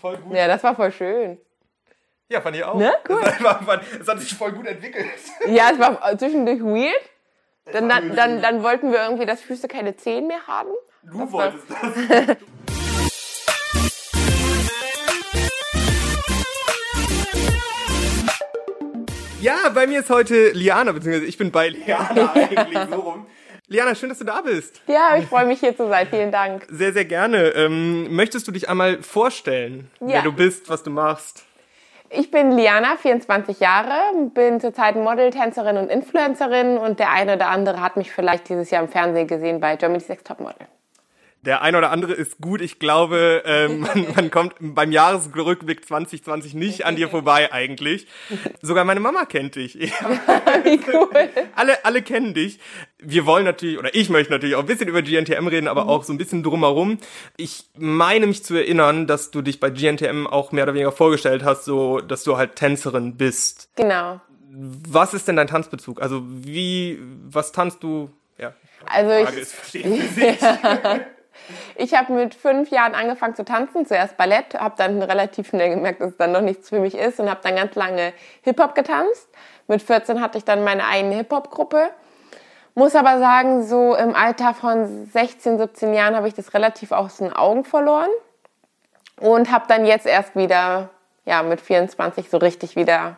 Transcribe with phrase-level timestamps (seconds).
[0.00, 0.34] voll gut.
[0.36, 1.38] Ja, das war voll schön.
[2.28, 2.76] Ja, fand ich auch.
[2.76, 2.92] Ne?
[3.08, 3.20] Cool.
[3.24, 5.06] Es, war, war, es hat sich voll gut entwickelt.
[5.48, 7.00] Ja, es war zwischendurch weird.
[7.72, 10.70] Dann, dann, dann, dann wollten wir irgendwie, dass Füße keine Zehen mehr haben.
[11.02, 12.36] Du wolltest das.
[19.40, 23.26] Ja, bei mir ist heute Liana, beziehungsweise ich bin bei Liana eigentlich so rum.
[23.72, 24.82] Liana, schön, dass du da bist.
[24.88, 26.04] Ja, ich freue mich hier zu sein.
[26.10, 26.66] Vielen Dank.
[26.68, 27.50] Sehr, sehr gerne.
[27.50, 30.08] Ähm, möchtest du dich einmal vorstellen, Ja.
[30.14, 31.44] wer du bist, was du machst?
[32.08, 33.92] Ich bin Liana, 24 Jahre,
[34.34, 38.72] bin zurzeit Model, Tänzerin und Influencerin und der eine oder andere hat mich vielleicht dieses
[38.72, 40.66] Jahr im Fernsehen gesehen bei Germany's Next Topmodel.
[41.42, 42.60] Der eine oder andere ist gut.
[42.60, 48.06] Ich glaube, ähm, man, man kommt beim Jahresrückblick 2020 nicht an dir vorbei eigentlich.
[48.60, 49.74] Sogar meine Mama kennt dich.
[49.78, 51.08] Wie cool.
[51.56, 52.58] alle, alle kennen dich.
[52.98, 56.04] Wir wollen natürlich, oder ich möchte natürlich auch ein bisschen über GNTM reden, aber auch
[56.04, 56.98] so ein bisschen drumherum.
[57.38, 61.42] Ich meine mich zu erinnern, dass du dich bei GNTM auch mehr oder weniger vorgestellt
[61.42, 63.70] hast, so, dass du halt Tänzerin bist.
[63.76, 64.20] Genau.
[64.52, 66.02] Was ist denn dein Tanzbezug?
[66.02, 66.98] Also wie,
[67.28, 68.10] was tanzt du?
[68.36, 68.52] Ja.
[68.84, 70.38] Also Frage ich, ist verstehen für sich.
[71.76, 76.00] Ich habe mit fünf Jahren angefangen zu tanzen, zuerst Ballett, habe dann relativ schnell gemerkt,
[76.00, 79.28] dass es dann noch nichts für mich ist und habe dann ganz lange Hip-Hop getanzt.
[79.68, 81.90] Mit 14 hatte ich dann meine eigene Hip-Hop-Gruppe.
[82.74, 87.18] Muss aber sagen, so im Alter von 16, 17 Jahren habe ich das relativ aus
[87.18, 88.10] den Augen verloren
[89.20, 90.90] und habe dann jetzt erst wieder,
[91.24, 93.16] ja, mit 24 so richtig wieder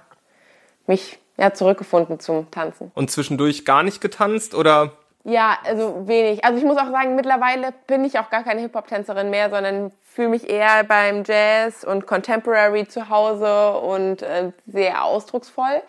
[0.86, 2.90] mich ja, zurückgefunden zum Tanzen.
[2.94, 4.92] Und zwischendurch gar nicht getanzt oder?
[5.24, 6.44] Ja, also wenig.
[6.44, 10.28] Also ich muss auch sagen, mittlerweile bin ich auch gar keine Hip-Hop-Tänzerin mehr, sondern fühle
[10.28, 15.82] mich eher beim Jazz und Contemporary zu Hause und äh, sehr ausdrucksvoll.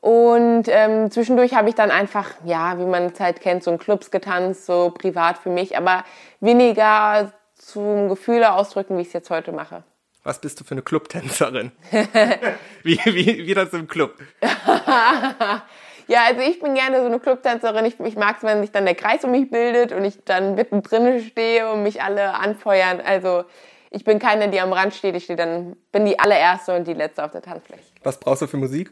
[0.00, 3.78] Und ähm, zwischendurch habe ich dann einfach, ja, wie man es halt kennt, so in
[3.78, 6.04] Clubs getanzt, so privat für mich, aber
[6.40, 9.82] weniger zum Gefühle ausdrücken, wie ich es jetzt heute mache.
[10.22, 11.72] Was bist du für eine Clubtänzerin?
[12.82, 14.14] wie, wie, wie das im Club?
[16.10, 17.84] Ja, also ich bin gerne so eine Clubtänzerin.
[17.84, 20.56] Ich, ich mag es, wenn sich dann der Kreis um mich bildet und ich dann
[20.56, 23.00] mittendrin stehe und mich alle anfeuern.
[23.00, 23.44] Also
[23.92, 25.14] ich bin keine, die am Rand steht.
[25.14, 27.84] Ich stehe dann, bin die allererste und die letzte auf der Tanzfläche.
[28.02, 28.90] Was brauchst du für Musik?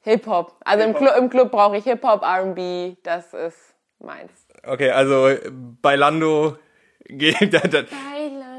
[0.00, 0.56] Hip-Hop.
[0.64, 1.06] Also im, Hip-Hop.
[1.06, 2.96] Club, im Club brauche ich Hip-Hop, R&B.
[3.04, 4.32] Das ist meins.
[4.66, 5.36] Okay, also
[5.80, 6.56] Bailando
[7.04, 7.82] geht da, da,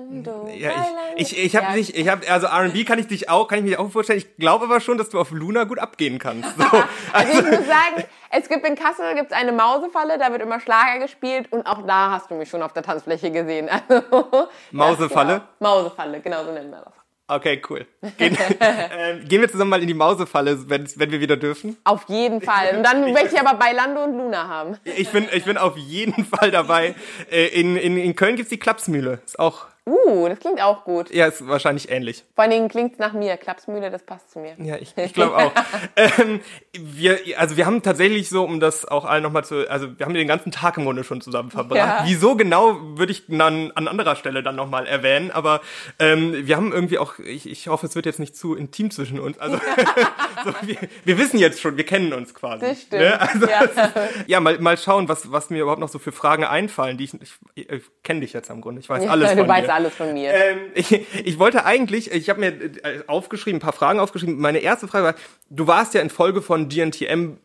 [0.10, 0.72] Bailando, ja,
[1.16, 1.74] ich, ich, ich habe Ja.
[1.74, 4.20] dich, ich habe also R&B kann ich dich auch, kann ich mir auch vorstellen.
[4.20, 6.50] Ich glaube aber schon, dass du auf Luna gut abgehen kannst.
[6.58, 6.64] So,
[7.14, 11.00] Also ich muss sagen, es gibt in Kassel gibt's eine Mausefalle, da wird immer Schlager
[11.00, 13.70] gespielt und auch da hast du mich schon auf der Tanzfläche gesehen.
[13.90, 15.32] Also, Mausefalle?
[15.34, 15.74] Ja, genau.
[15.76, 16.94] Mausefalle, genau so nennen wir das.
[17.30, 17.86] okay, cool.
[18.18, 21.78] Gehen, ähm, gehen wir zusammen mal in die Mausefalle, wenn, wenn wir wieder dürfen.
[21.84, 22.78] Auf jeden Fall.
[22.78, 24.78] Und dann möchte ich aber Bailando und Luna haben.
[24.84, 26.96] Ich bin, ich bin auf jeden Fall dabei.
[27.32, 29.20] Äh, In, in, in Köln gibt's die Klapsmühle.
[29.26, 31.12] Ist auch, Uh, das klingt auch gut.
[31.12, 32.26] ja, ist wahrscheinlich ähnlich.
[32.36, 33.38] Vor allen Dingen klingt's nach mir.
[33.38, 34.56] Klapsmühle, das passt zu mir.
[34.58, 35.52] Ja, ich, ich glaube auch.
[35.96, 36.42] ähm,
[36.74, 40.14] wir, also wir haben tatsächlich so, um das auch allen nochmal zu, also wir haben
[40.14, 41.78] den ganzen Tag im Grunde schon zusammen verbracht.
[41.78, 42.02] Ja.
[42.06, 45.62] Wieso genau, würde ich dann an anderer Stelle dann nochmal erwähnen, aber
[46.00, 49.22] ähm, wir haben irgendwie auch, ich, ich hoffe, es wird jetzt nicht zu intim zwischen
[49.22, 49.40] uns.
[49.40, 49.58] Also
[50.44, 52.66] so, wir, wir wissen jetzt schon, wir kennen uns quasi.
[52.66, 53.04] Das stimmt.
[53.04, 53.22] Ne?
[53.22, 53.62] Also, Ja.
[53.62, 53.78] ist,
[54.28, 57.14] ja, mal, mal schauen, was, was mir überhaupt noch so für Fragen einfallen, die ich,
[57.56, 59.77] ich, ich kenne dich jetzt am Grunde, ich weiß alles du von dir.
[59.78, 60.34] Alles von mir.
[60.34, 64.38] Ähm, ich, ich wollte eigentlich, ich habe mir äh, aufgeschrieben, ein paar Fragen aufgeschrieben.
[64.40, 65.16] Meine erste Frage war,
[65.50, 67.38] du warst ja in Folge von GNTM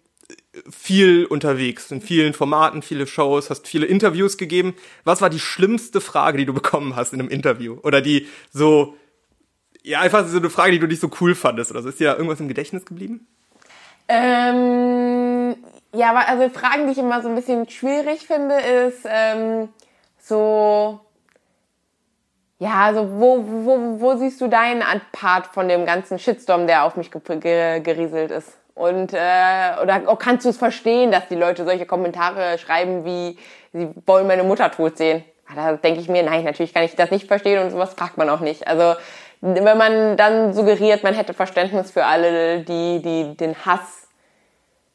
[0.71, 4.75] viel unterwegs, in vielen Formaten, viele Shows, hast viele Interviews gegeben.
[5.05, 7.79] Was war die schlimmste Frage, die du bekommen hast in einem Interview?
[7.83, 8.97] Oder die so,
[9.83, 11.89] ja, einfach so eine Frage, die du nicht so cool fandest oder so.
[11.89, 13.27] Ist dir da irgendwas im Gedächtnis geblieben?
[14.09, 15.57] Ähm,
[15.95, 19.69] ja, also Fragen, die ich immer so ein bisschen schwierig finde, ist ähm,
[20.19, 21.01] so,
[22.63, 26.95] ja, also wo, wo, wo siehst du deinen Part von dem ganzen Shitstorm, der auf
[26.95, 28.57] mich ge ge gerieselt ist?
[28.77, 33.37] Und äh, oder oh, kannst du es verstehen, dass die Leute solche Kommentare schreiben wie
[33.73, 35.25] sie wollen meine Mutter tot sehen?
[35.49, 38.17] Ah, Da denke ich mir, nein, natürlich kann ich das nicht verstehen und sowas fragt
[38.17, 38.69] man auch nicht.
[38.69, 38.95] Also
[39.41, 44.07] wenn man dann suggeriert, man hätte Verständnis für alle, die, die den Hass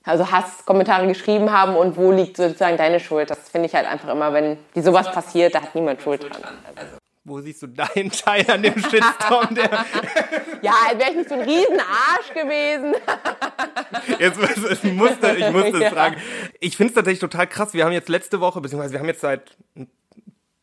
[0.06, 3.30] also Hasskommentare geschrieben haben und wo liegt sozusagen deine Schuld.
[3.30, 6.44] Das finde ich halt einfach immer, wenn die sowas passiert, da hat niemand Schuld dran.
[7.28, 9.70] Wo siehst du deinen Teil an dem Shitstorm, der
[10.62, 12.96] Ja, wäre ich nicht so ein Riesenarsch gewesen.
[14.18, 14.40] Jetzt
[14.84, 15.88] ich musste, ich musste Ja.
[15.88, 16.16] es fragen.
[16.62, 17.74] Ich finde es tatsächlich total krass.
[17.74, 19.90] Wir haben jetzt letzte Woche, beziehungsweise wir haben jetzt seit ein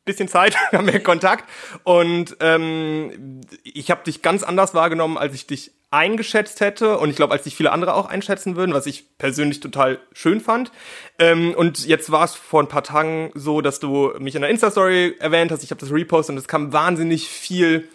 [0.06, 1.44] bisschen Zeit, wir haben ja Kontakt
[1.82, 7.16] und ähm, ich habe dich ganz anders wahrgenommen, als ich dich eingeschätzt hätte und ich
[7.16, 10.72] glaube, als dich viele andere auch einschätzen würden, was ich persönlich total schön fand.
[11.18, 14.50] Ähm, und jetzt war es vor ein paar Tagen so, dass du mich in der
[14.50, 17.88] Insta-Story erwähnt hast, ich habe das repostet und es kam wahnsinnig viel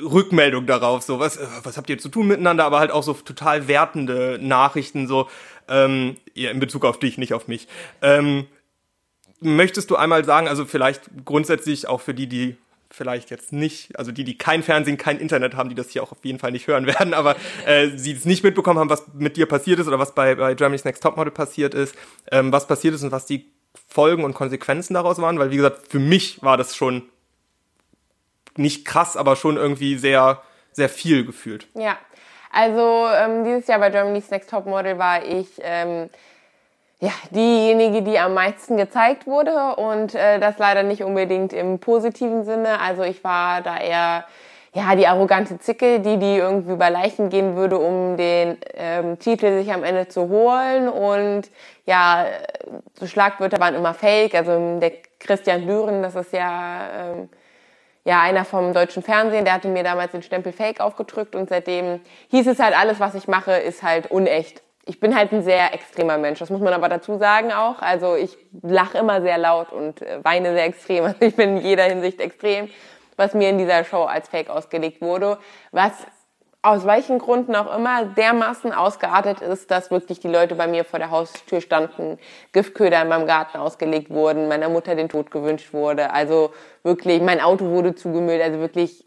[0.00, 3.66] Rückmeldung darauf, so was, was habt ihr zu tun miteinander, aber halt auch so total
[3.66, 5.28] wertende Nachrichten, so
[5.68, 7.66] ähm, ja, in Bezug auf dich, nicht auf mich.
[8.00, 8.46] Ähm,
[9.40, 12.56] möchtest du einmal sagen, also vielleicht grundsätzlich auch für die, die
[12.90, 16.12] vielleicht jetzt nicht, also die, die kein Fernsehen, kein Internet haben, die das hier auch
[16.12, 19.36] auf jeden Fall nicht hören werden, aber äh, sie es nicht mitbekommen haben, was mit
[19.36, 21.94] dir passiert ist oder was bei, bei Germany's Next Topmodel passiert ist,
[22.30, 23.50] ähm, was passiert ist und was die
[23.88, 27.02] Folgen und Konsequenzen daraus waren, weil wie gesagt, für mich war das schon
[28.56, 30.42] nicht krass, aber schon irgendwie sehr,
[30.72, 31.68] sehr viel gefühlt.
[31.74, 31.96] Ja,
[32.50, 36.10] also ähm, dieses Jahr bei Germany's Next Topmodel war ich ähm,
[37.00, 42.44] ja, diejenige, die am meisten gezeigt wurde und äh, das leider nicht unbedingt im positiven
[42.44, 42.78] Sinne.
[42.80, 44.26] Also ich war da eher
[44.74, 49.58] ja die arrogante Zicke, die die irgendwie über Leichen gehen würde, um den ähm, Titel
[49.58, 51.50] sich am Ende zu holen und
[51.86, 52.26] ja,
[52.94, 54.34] so Schlagwörter waren immer Fake.
[54.34, 57.30] Also der Christian Düren, das ist ja ähm,
[58.04, 62.00] ja, einer vom deutschen Fernsehen, der hatte mir damals den Stempel Fake aufgedrückt und seitdem
[62.28, 65.72] hieß es halt, alles, was ich mache, ist halt unecht ich bin halt ein sehr
[65.72, 67.80] extremer Mensch, das muss man aber dazu sagen auch.
[67.80, 71.04] Also ich lache immer sehr laut und äh, weine sehr extrem.
[71.10, 72.68] Also ich bin in jeder Hinsicht extrem,
[73.16, 75.38] was mir in dieser Show als Fake ausgelegt wurde,
[75.70, 75.92] was
[76.62, 80.98] aus welchen Gründen auch immer dermaßen ausgeartet ist, dass wirklich die Leute bei mir vor
[80.98, 82.18] der Haustür standen,
[82.52, 86.10] Giftköder in meinem Garten ausgelegt wurden, meiner Mutter den Tod gewünscht wurde.
[86.12, 86.52] Also
[86.82, 89.06] wirklich, mein Auto wurde zugemüllt, also wirklich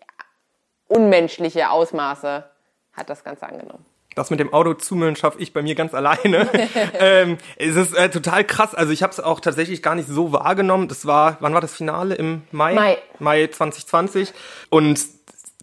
[0.87, 2.45] unmenschliche Ausmaße
[2.93, 6.49] hat das Ganze angenommen das mit dem Auto zumüllen schaffe ich bei mir ganz alleine.
[6.99, 8.75] ähm, es ist äh, total krass.
[8.75, 10.87] Also ich habe es auch tatsächlich gar nicht so wahrgenommen.
[10.87, 12.15] Das war, wann war das Finale?
[12.15, 12.73] Im Mai?
[12.73, 12.97] Mai.
[13.19, 14.33] Mai 2020.
[14.69, 14.99] Und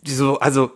[0.03, 0.71] die so, also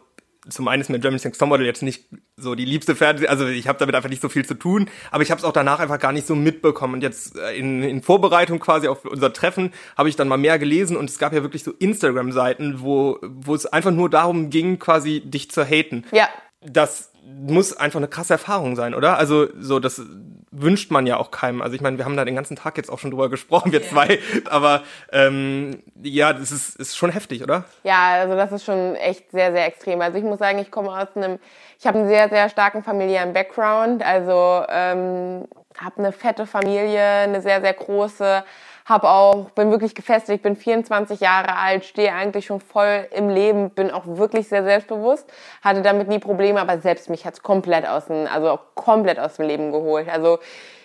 [0.48, 2.04] zum einen ist mir Germany's Next Topmodel jetzt nicht
[2.36, 5.22] so die liebste Fernseh, also ich habe damit einfach nicht so viel zu tun, aber
[5.22, 6.94] ich habe es auch danach einfach gar nicht so mitbekommen.
[6.94, 10.58] Und jetzt äh, in, in Vorbereitung quasi auf unser Treffen habe ich dann mal mehr
[10.58, 14.78] gelesen und es gab ja wirklich so Instagram-Seiten, wo, wo es einfach nur darum ging,
[14.78, 16.04] quasi dich zu haten.
[16.12, 16.28] Ja.
[16.60, 19.18] Das muss einfach eine krasse Erfahrung sein, oder?
[19.18, 20.02] Also so, das
[20.50, 21.62] wünscht man ja auch keinem.
[21.62, 23.80] Also ich meine, wir haben da den ganzen Tag jetzt auch schon drüber gesprochen, wir
[23.80, 23.88] yeah.
[23.88, 24.18] zwei.
[24.50, 24.82] Aber
[25.12, 27.64] ähm, ja, das ist, ist schon heftig, oder?
[27.82, 30.00] Ja, also das ist schon echt sehr, sehr extrem.
[30.00, 31.38] Also ich muss sagen, ich komme aus einem,
[31.78, 34.04] ich habe einen sehr, sehr starken familiären Background.
[34.04, 35.46] Also ähm,
[35.78, 38.44] habe eine fette Familie, eine sehr, sehr große
[38.84, 43.70] habe auch, bin wirklich gefestigt, bin 24 Jahre alt, stehe eigentlich schon voll im Leben,
[43.70, 45.26] bin auch wirklich sehr selbstbewusst,
[45.62, 49.46] hatte damit nie Probleme, aber selbst mich hat's komplett aus dem, also komplett aus dem
[49.46, 50.08] Leben geholt.
[50.10, 50.38] Also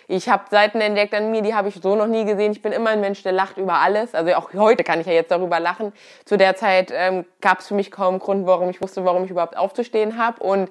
[0.08, 2.50] ich habe Seiten entdeckt an mir, die habe ich so noch nie gesehen.
[2.50, 4.12] Ich bin immer ein Mensch, der lacht über alles.
[4.12, 5.92] Also auch heute kann ich ja jetzt darüber lachen.
[6.24, 9.30] Zu der Zeit ähm, gab es für mich kaum Grund, warum ich wusste, warum ich
[9.30, 10.42] überhaupt aufzustehen habe.
[10.42, 10.68] Und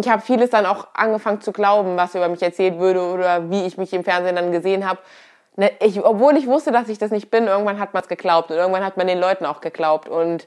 [0.00, 3.66] ich habe vieles dann auch angefangen zu glauben, was über mich erzählt würde oder wie
[3.66, 4.98] ich mich im Fernsehen dann gesehen habe.
[5.56, 8.50] Ne, ich, obwohl ich wusste, dass ich das nicht bin, irgendwann hat man es geglaubt
[8.50, 10.46] und irgendwann hat man den Leuten auch geglaubt und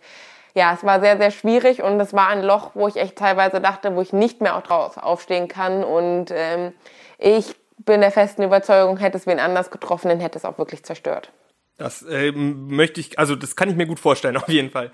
[0.53, 3.59] ja, es war sehr, sehr schwierig und es war ein Loch, wo ich echt teilweise
[3.59, 6.73] dachte, wo ich nicht mehr auch draus aufstehen kann und ähm,
[7.17, 10.83] ich bin der festen Überzeugung, hätte es wen anders getroffen, dann hätte es auch wirklich
[10.83, 11.31] zerstört.
[11.79, 14.91] Das ähm, möchte ich, also das kann ich mir gut vorstellen, auf jeden Fall.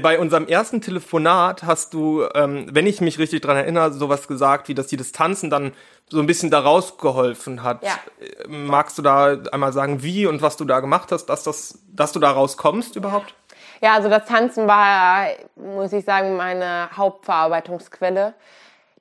[0.00, 4.68] Bei unserem ersten Telefonat hast du, ähm, wenn ich mich richtig dran erinnere, sowas gesagt,
[4.68, 5.72] wie dass die Distanzen dann
[6.08, 7.82] so ein bisschen da rausgeholfen hat.
[7.82, 7.98] Ja.
[8.20, 11.80] Äh, magst du da einmal sagen, wie und was du da gemacht hast, dass, das,
[11.92, 13.34] dass du da rauskommst überhaupt?
[13.82, 15.26] Ja, also das Tanzen war,
[15.56, 18.34] muss ich sagen, meine Hauptverarbeitungsquelle.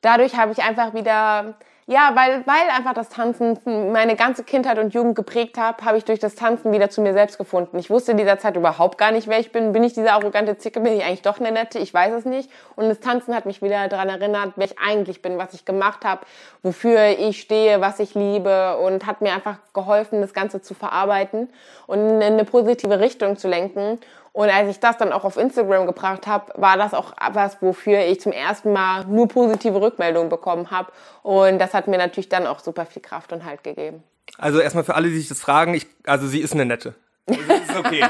[0.02, 1.56] Dadurch habe ich einfach wieder
[1.90, 3.58] ja, weil, weil einfach das Tanzen
[3.92, 7.14] meine ganze Kindheit und Jugend geprägt hat, habe ich durch das Tanzen wieder zu mir
[7.14, 7.80] selbst gefunden.
[7.80, 9.72] Ich wusste in dieser Zeit überhaupt gar nicht, wer ich bin.
[9.72, 10.82] Bin ich diese arrogante Zicke?
[10.82, 11.80] Bin ich eigentlich doch eine nette?
[11.80, 12.52] Ich weiß es nicht.
[12.76, 16.06] Und das Tanzen hat mich wieder daran erinnert, wer ich eigentlich bin, was ich gemacht
[16.06, 16.28] habe,
[16.62, 21.50] wofür ich stehe, was ich liebe und hat mir einfach geholfen, das Ganze zu verarbeiten
[21.88, 23.98] und in eine positive Richtung zu lenken.
[24.32, 28.06] Und als ich das dann auch auf Instagram gebracht habe, war das auch was, wofür
[28.06, 30.92] ich zum ersten Mal nur positive Rückmeldungen bekommen habe.
[31.24, 34.04] Und das hat mir natürlich dann auch super viel Kraft und Halt gegeben.
[34.38, 36.96] Also erstmal für alle, die sich das fragen, ich, also sie ist eine nette.
[37.30, 38.06] Also das ist okay.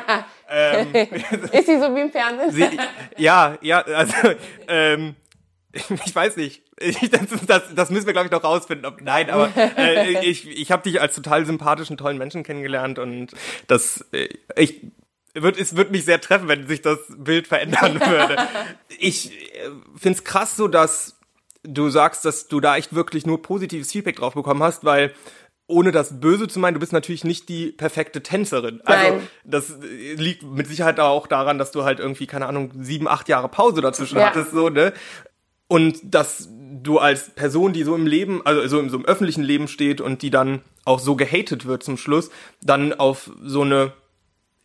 [0.49, 0.93] ähm,
[1.51, 2.51] ist sie so wie im Fernsehen?
[2.51, 2.79] Sie,
[3.17, 4.13] ja, ja, also
[4.69, 5.15] ähm,
[6.05, 6.63] ich weiß nicht.
[6.79, 8.85] Ich, das, das, das müssen wir, glaube ich, noch rausfinden.
[8.85, 13.31] Ob, nein, aber äh, ich, ich habe dich als total sympathischen, tollen Menschen kennengelernt und
[13.67, 14.81] das, äh, ich
[15.33, 18.37] wird, es wird mich sehr treffen, wenn sich das Bild verändern würde.
[18.99, 21.17] ich äh, find's krass so, dass
[21.63, 25.13] du sagst, dass du da echt wirklich nur positives Feedback drauf bekommen hast, weil
[25.67, 28.81] ohne das Böse zu meinen, du bist natürlich nicht die perfekte Tänzerin.
[28.85, 29.27] Also Nein.
[29.43, 29.73] das
[30.15, 33.81] liegt mit Sicherheit auch daran, dass du halt irgendwie, keine Ahnung, sieben, acht Jahre Pause
[33.81, 34.27] dazwischen ja.
[34.27, 34.93] hattest, so, ne?
[35.67, 39.43] Und dass du als Person, die so im Leben, also so im, so im öffentlichen
[39.43, 42.31] Leben steht und die dann auch so gehatet wird zum Schluss,
[42.63, 43.93] dann auf so eine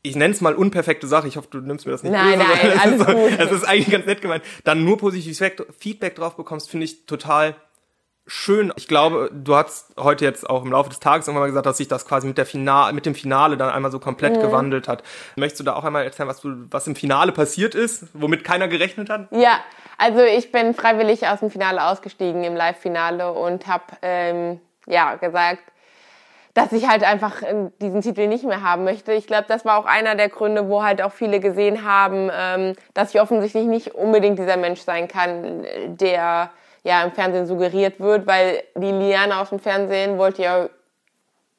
[0.04, 2.50] ich nenne es mal unperfekte Sache, ich hoffe, du nimmst mir das nicht Nein, böse,
[2.50, 3.40] nein, sondern alles es ist, so, gut.
[3.40, 5.42] es ist eigentlich ganz nett gemeint, dann nur positives
[5.78, 7.56] Feedback- drauf bekommst, finde ich total
[8.26, 8.72] schön.
[8.76, 11.78] Ich glaube, du hast heute jetzt auch im Laufe des Tages irgendwann mal gesagt, dass
[11.78, 15.02] sich das quasi mit der Finale, mit dem Finale dann einmal so komplett gewandelt hat.
[15.36, 18.68] Möchtest du da auch einmal erzählen, was du, was im Finale passiert ist, womit keiner
[18.68, 19.28] gerechnet hat?
[19.30, 19.58] Ja,
[19.98, 25.62] also ich bin freiwillig aus dem Finale ausgestiegen im Live-Finale und habe ähm, ja gesagt,
[26.54, 29.12] dass ich halt einfach äh, diesen Titel nicht mehr haben möchte.
[29.12, 32.74] Ich glaube, das war auch einer der Gründe, wo halt auch viele gesehen haben, ähm,
[32.94, 36.50] dass ich offensichtlich nicht unbedingt dieser Mensch sein kann, der
[36.84, 40.68] ja im Fernsehen suggeriert wird, weil die Liane aus dem Fernsehen wollte ja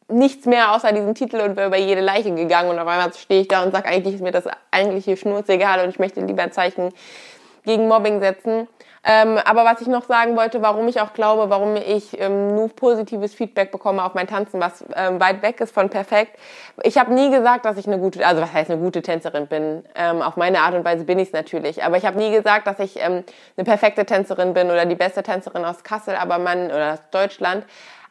[0.08, 3.42] nichts mehr außer diesen Titel und wäre über jede Leiche gegangen und auf einmal stehe
[3.42, 6.52] ich da und sage, eigentlich ist mir das eigentliche Schnurzegal und ich möchte lieber ein
[6.52, 6.94] Zeichen
[7.64, 8.68] gegen Mobbing setzen.
[9.08, 12.70] Ähm, aber was ich noch sagen wollte, warum ich auch glaube, warum ich ähm, nur
[12.70, 16.40] positives Feedback bekomme auf mein Tanzen, was ähm, weit weg ist von perfekt.
[16.82, 19.84] Ich habe nie gesagt, dass ich eine gute, also was heißt eine gute Tänzerin bin.
[19.94, 21.84] Ähm, auf meine Art und Weise bin ich es natürlich.
[21.84, 23.24] Aber ich habe nie gesagt, dass ich ähm,
[23.56, 27.64] eine perfekte Tänzerin bin oder die beste Tänzerin aus Kassel, aber man oder aus Deutschland.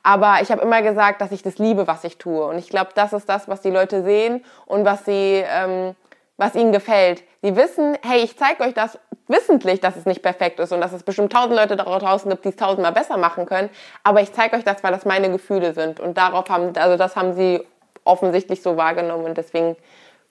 [0.07, 2.45] Aber ich habe immer gesagt, dass ich das liebe, was ich tue.
[2.45, 5.97] Und ich glaube, das ist das, was die Leute sehen und was sie, ähm,
[6.37, 7.23] was ihnen gefällt.
[7.43, 8.99] Sie wissen, hey, ich zeige euch das
[9.29, 12.45] wissentlich, dass es nicht perfekt ist und dass es bestimmt tausend Leute da draußen gibt,
[12.45, 13.71] die es tausendmal besser machen können.
[14.03, 16.01] Aber ich zeige euch das, weil das meine Gefühle sind.
[16.01, 17.63] Und darauf haben, also das haben sie
[18.05, 19.77] offensichtlich so wahrgenommen und deswegen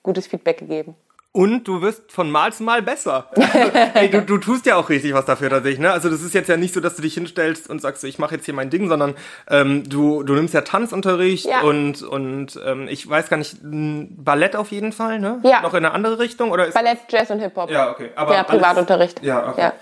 [0.03, 0.95] gutes Feedback gegeben.
[1.35, 3.27] Und du wirst von Mal zu Mal besser.
[3.35, 3.49] Also,
[3.95, 5.79] ey, du, du tust ja auch richtig was dafür tatsächlich.
[5.79, 5.91] Ne?
[5.91, 8.19] Also das ist jetzt ja nicht so, dass du dich hinstellst und sagst, so, ich
[8.19, 9.15] mache jetzt hier mein Ding, sondern
[9.49, 11.61] ähm, du, du nimmst ja Tanzunterricht Ja.
[11.61, 15.39] und, und ähm, ich weiß gar nicht, Ballett auf jeden Fall, ne?
[15.43, 15.61] Ja.
[15.63, 16.51] Noch in eine andere Richtung?
[16.51, 17.71] Oder ist Ballett, Jazz und Hip-Hop.
[17.71, 18.11] Ja, okay.
[18.15, 19.23] Aber ja, alles- Privatunterricht.
[19.23, 19.61] Ja, okay.
[19.61, 19.73] Ja.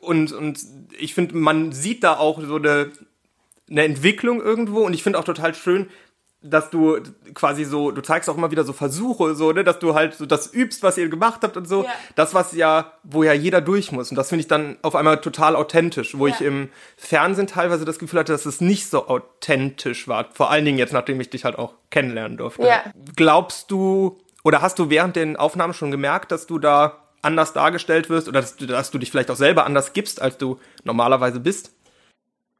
[0.00, 0.58] Und, und
[0.98, 2.90] ich finde, man sieht da auch so eine,
[3.70, 5.90] eine Entwicklung irgendwo und ich finde auch total schön,
[6.46, 6.98] dass du
[7.32, 10.26] quasi so, du zeigst auch immer wieder so Versuche, so, ne, dass du halt so
[10.26, 11.84] das übst, was ihr gemacht habt und so.
[11.84, 11.90] Ja.
[12.16, 14.10] Das, was ja, wo ja jeder durch muss.
[14.10, 16.48] Und das finde ich dann auf einmal total authentisch, wo ich Ja.
[16.48, 20.26] im Fernsehen teilweise das Gefühl hatte, dass es nicht so authentisch war.
[20.32, 22.66] Vor allen Dingen jetzt, nachdem ich dich halt auch kennenlernen durfte.
[22.66, 22.84] Ja.
[23.16, 28.10] Glaubst du, oder hast du während den Aufnahmen schon gemerkt, dass du da anders dargestellt
[28.10, 31.40] wirst oder dass du, dass du dich vielleicht auch selber anders gibst, als du normalerweise
[31.40, 31.72] bist?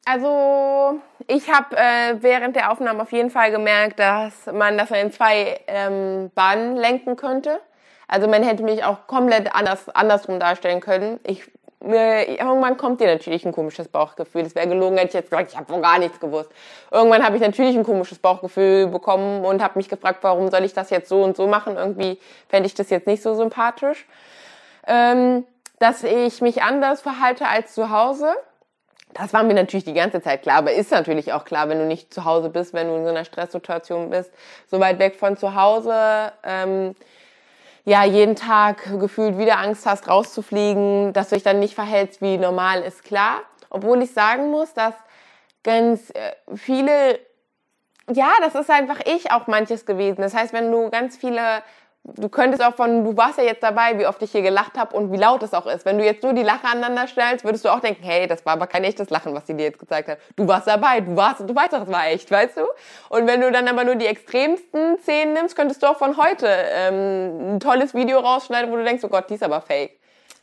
[0.06, 5.10] Also ich habe äh, während der Aufnahme auf jeden Fall gemerkt, dass man das in
[5.12, 7.60] zwei ähm, Bahnen lenken könnte.
[8.06, 11.20] Also man hätte mich auch komplett anders andersrum darstellen können.
[11.24, 11.50] Ich
[11.84, 14.42] mir, irgendwann kommt dir natürlich ein komisches Bauchgefühl.
[14.42, 16.50] Es wäre gelogen, hätte ich jetzt gesagt, ich habe von gar nichts gewusst.
[16.90, 20.72] Irgendwann habe ich natürlich ein komisches Bauchgefühl bekommen und habe mich gefragt, warum soll ich
[20.72, 21.76] das jetzt so und so machen?
[21.76, 22.18] Irgendwie
[22.48, 24.06] fände ich das jetzt nicht so sympathisch.
[24.86, 25.44] Ähm,
[25.78, 28.34] dass ich mich anders verhalte als zu Hause.
[29.14, 31.86] Das war mir natürlich die ganze Zeit klar, aber ist natürlich auch klar, wenn du
[31.86, 34.32] nicht zu Hause bist, wenn du in so einer Stresssituation bist,
[34.70, 36.96] so weit weg von zu Hause, ähm,
[37.84, 42.38] ja, jeden Tag gefühlt wieder Angst hast, rauszufliegen, dass du dich dann nicht verhältst wie
[42.38, 43.42] normal, ist klar.
[43.70, 44.94] Obwohl ich sagen muss, dass
[45.62, 47.18] ganz äh, viele,
[48.10, 50.22] ja, das ist einfach ich auch manches gewesen.
[50.22, 51.62] Das heißt, wenn du ganz viele
[52.04, 54.94] du könntest auch von, du warst ja jetzt dabei, wie oft ich hier gelacht habe
[54.96, 55.84] und wie laut es auch ist.
[55.84, 58.52] Wenn du jetzt nur die Lache aneinander stellst, würdest du auch denken, hey, das war
[58.54, 60.18] aber kein echtes Lachen, was sie dir jetzt gezeigt hat.
[60.36, 62.66] Du warst dabei, du warst, du weißt doch, es war echt, weißt du?
[63.08, 66.46] Und wenn du dann aber nur die extremsten Szenen nimmst, könntest du auch von heute
[66.46, 69.98] ähm, ein tolles Video rausschneiden, wo du denkst, oh Gott, die ist aber fake.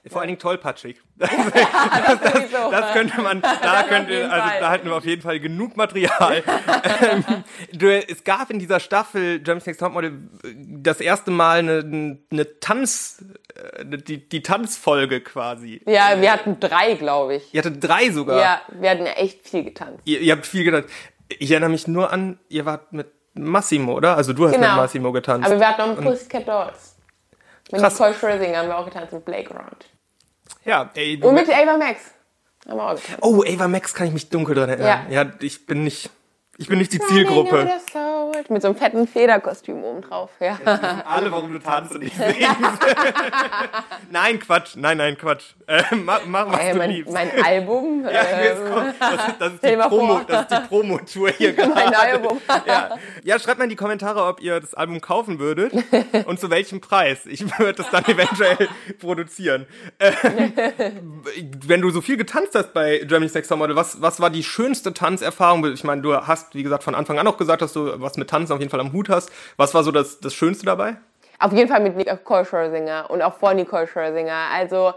[0.08, 1.00] Vor allen Dingen tollpatschig.
[1.18, 2.72] das, sowieso.
[2.72, 4.60] Das könnte man, da Das könnte, also Fall.
[4.60, 6.44] da hätten wir auf jeden Fall genug Material.
[7.02, 7.24] ähm,
[7.72, 10.18] du, es gab in dieser Staffel Germany's Next Topmodel
[10.56, 13.24] das erste Mal eine, eine Tanz,
[13.56, 15.82] äh, die, die Tanzfolge quasi.
[15.86, 17.54] Ja, wir hatten drei, glaube ich.
[17.54, 18.40] Ihr hattet drei sogar.
[18.42, 20.02] Ja, wir hatten echt viel getanzt.
[20.06, 20.90] Ihr, ihr habt viel getanzt.
[21.38, 24.18] Ich erinnere mich nur an, ihr wart mit Massimo, oder?
[24.18, 24.76] Also du hast mit Genau.
[24.76, 25.48] Massimo getanzt.
[25.48, 26.91] Aber wir hatten noch Pussycat Dolls.
[27.72, 27.94] Mit Krass.
[27.94, 29.86] Nicole Scherzinger haben wir auch getanzt im Playground.
[30.66, 32.02] ja, ey, Und mit Ava Max
[32.68, 33.20] haben wir auch getanzt.
[33.22, 35.12] Oh, Ava Max kann ich mich dunkel dran erinnern.
[35.12, 36.10] Ja, ich bin nicht,
[36.62, 37.68] ich bin nicht die Zielgruppe.
[38.50, 40.30] Mit so einem fetten Federkostüm oben drauf.
[40.40, 40.60] Ja.
[41.06, 42.40] Alle, warum du tanzt und ich singst.
[44.12, 44.76] nein, Quatsch.
[44.76, 45.54] Nein, nein, Quatsch.
[45.66, 47.14] Äh, mach, mach was du mein, liebst.
[47.14, 48.04] mein Album.
[48.04, 50.26] ja, jetzt ähm, komm, das, ist, das, ist die Promo, vor.
[50.28, 51.74] das ist die Promo-Tour hier gerade.
[51.74, 52.42] mein Album.
[52.68, 52.98] Ja.
[53.24, 55.74] ja, schreibt mal in die Kommentare, ob ihr das Album kaufen würdet
[56.26, 57.26] und zu welchem Preis.
[57.26, 59.66] Ich würde das dann eventuell produzieren.
[60.00, 60.54] Ähm,
[61.66, 64.94] wenn du so viel getanzt hast bei Germany's Next Topmodel, was, was war die schönste
[64.94, 65.66] Tanzerfahrung?
[65.74, 68.30] Ich meine, du hast, wie gesagt, von Anfang an auch gesagt, dass du was mit
[68.30, 69.32] Tanzen auf jeden Fall am Hut hast.
[69.58, 70.98] Was war so das, das Schönste dabei?
[71.40, 74.50] Auf jeden Fall mit Nicole Scherzinger und auch vor Nicole Scherzinger.
[74.54, 74.94] Also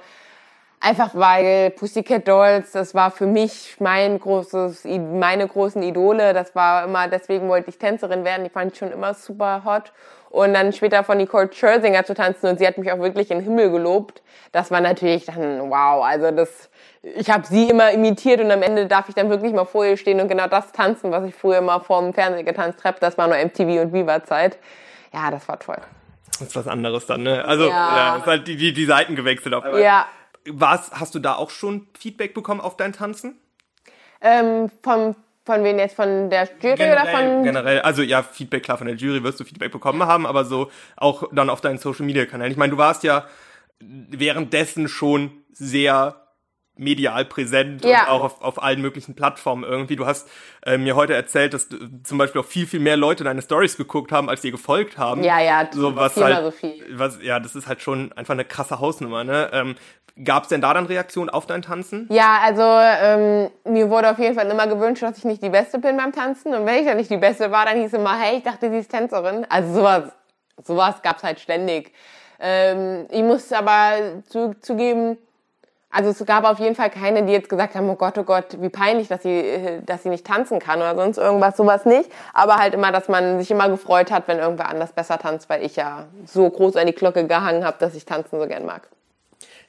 [0.81, 6.35] einfach weil Pussycat Dolls, das war für mich mein großes, meine großen Idole.
[6.35, 8.45] Das war immer, deswegen wollte ich Tänzerin werden.
[8.45, 9.93] Die fand ich schon immer super hot.
[10.35, 13.39] und dann später von Nicole Scherzinger zu tanzen und sie hat mich auch wirklich in
[13.39, 14.21] den Himmel gelobt.
[14.51, 16.71] Das war natürlich dann wow, also das
[17.17, 19.97] ich habe sie immer imitiert und am Ende darf ich dann wirklich mal vor ihr
[19.97, 22.97] stehen und genau das tanzen, was ich früher mal vorm Fernseher getanzt habe.
[23.01, 24.59] Das war nur MTV und Viva Zeit.
[25.13, 25.79] Ja, das war toll.
[26.39, 27.45] Das ist was anderes dann, ne?
[27.45, 27.97] Also, Ja.
[27.97, 29.65] ja, ist halt die, die, die Seiten gewechselt auf.
[29.79, 30.07] Ja,
[30.47, 33.39] Was, hast du da auch schon Feedback bekommen auf dein Tanzen?
[34.21, 35.95] ähm, von, von wen jetzt?
[35.95, 37.43] Von der Jury oder von...
[37.45, 40.71] generell, also ja, Feedback, klar, von der Jury wirst du Feedback bekommen haben, aber so
[40.97, 42.51] auch dann auf deinen Social Media Kanälen.
[42.51, 43.27] Ich meine, du warst ja
[43.81, 46.24] währenddessen schon sehr
[46.77, 48.03] medial präsent Ja.
[48.05, 49.97] und auch auf, auf allen möglichen Plattformen irgendwie.
[49.97, 50.29] Du hast
[50.67, 53.77] äh, mir heute erzählt, dass du, zum Beispiel auch viel, viel mehr Leute deine Stories
[53.77, 55.23] geguckt haben, als dir gefolgt haben.
[55.23, 56.85] Ja, ja, so was halt, so viel.
[56.99, 59.51] Was, ja, das ist halt schon einfach eine krasse Hausnummer, ne?
[59.53, 59.77] Ähm,
[60.23, 62.07] Gab es denn da dann Reaktionen auf dein Tanzen?
[62.09, 65.81] Ja, also ähm, mir wurde auf jeden Fall immer gewünscht, dass ich nicht die Beste
[65.81, 66.55] bin beim Tanzen.
[66.55, 68.71] Und wenn ich dann nicht die Beste war, dann hieß es immer, hey, ich dachte,
[68.71, 69.45] sie ist Tänzerin.
[69.49, 70.05] Also sowas,
[70.63, 71.93] sowas gab's halt ständig.
[72.39, 75.19] Ähm, ich muss aber zu, zugeben,
[75.95, 78.61] also es gab auf jeden Fall keine, die jetzt gesagt haben, oh Gott, oh Gott,
[78.61, 82.11] wie peinlich, dass sie, äh, dass sie nicht tanzen kann oder sonst irgendwas, sowas nicht.
[82.33, 85.65] Aber halt immer, dass man sich immer gefreut hat, wenn irgendwer anders besser tanzt, weil
[85.65, 88.89] ich ja so groß an die Glocke gehangen habe, dass ich tanzen so gern mag.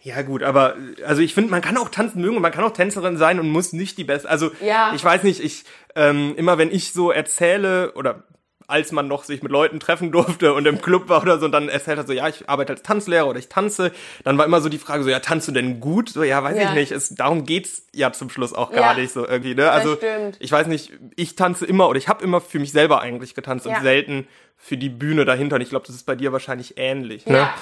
[0.01, 2.73] Ja gut, aber also ich finde, man kann auch tanzen mögen und man kann auch
[2.73, 4.29] Tänzerin sein und muss nicht die beste.
[4.29, 4.91] Also Ja.
[4.93, 5.65] ich weiß nicht, ich
[5.95, 8.23] ähm, immer wenn ich so erzähle oder
[8.67, 11.51] als man noch sich mit Leuten treffen durfte und im Club war oder so und
[11.51, 13.91] dann erzählt hat so, ja, ich arbeite als Tanzlehrer oder ich tanze,
[14.23, 16.09] dann war immer so die Frage so, ja, tanzt du denn gut?
[16.09, 16.69] So, ja, weiß Ja.
[16.69, 16.91] ich nicht.
[16.91, 19.01] Es, darum geht's ja zum Schluss auch gar Ja.
[19.01, 19.69] nicht so irgendwie, ne?
[19.71, 19.97] Also
[20.39, 23.65] ich weiß nicht, ich tanze immer oder ich habe immer für mich selber eigentlich getanzt
[23.65, 23.77] Ja.
[23.77, 25.57] und selten für die Bühne dahinter.
[25.57, 27.25] Und ich glaube, das ist bei dir wahrscheinlich ähnlich.
[27.27, 27.37] Ne?
[27.37, 27.53] Ja.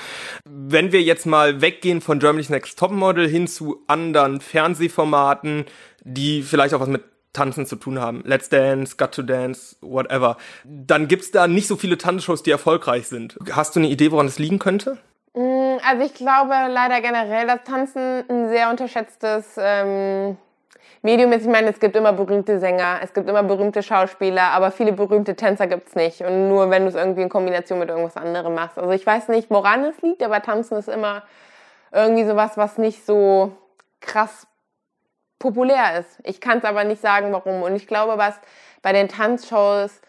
[0.45, 4.39] Wenn wir jetzt mal weggehen von Germany's Next Topmodel hin zu anderen
[4.87, 5.65] Fernsehformaten,
[6.03, 7.01] die vielleicht auch was mit
[7.33, 11.75] Tanzen zu tun haben, Let's Dance, Got to Dance, whatever, dann gibt's da nicht so
[11.75, 13.37] viele Tanzshows, die erfolgreich sind.
[13.51, 14.97] Hast du eine Idee, woran das liegen könnte?
[15.35, 20.37] Also ich glaube leider generell, dass Tanzen ein sehr unterschätztes ähm,
[21.01, 21.41] Medium ist.
[21.41, 25.35] Ich meine, es gibt immer berühmte Sänger, es gibt immer berühmte Schauspieler, aber viele berühmte
[25.35, 26.21] Tänzer gibt's nicht.
[26.21, 28.77] Und nur wenn du es irgendwie in Kombination mit irgendwas anderem machst.
[28.77, 31.23] Also ich weiß nicht, woran es liegt, aber Tanzen ist immer
[31.91, 33.51] irgendwie sowas, was nicht so
[33.99, 34.47] krass
[35.43, 36.19] populär ist.
[36.23, 37.61] Ich kann es aber nicht sagen, warum.
[37.63, 38.39] Und ich glaube, was
[38.81, 40.01] bei den Tanzshows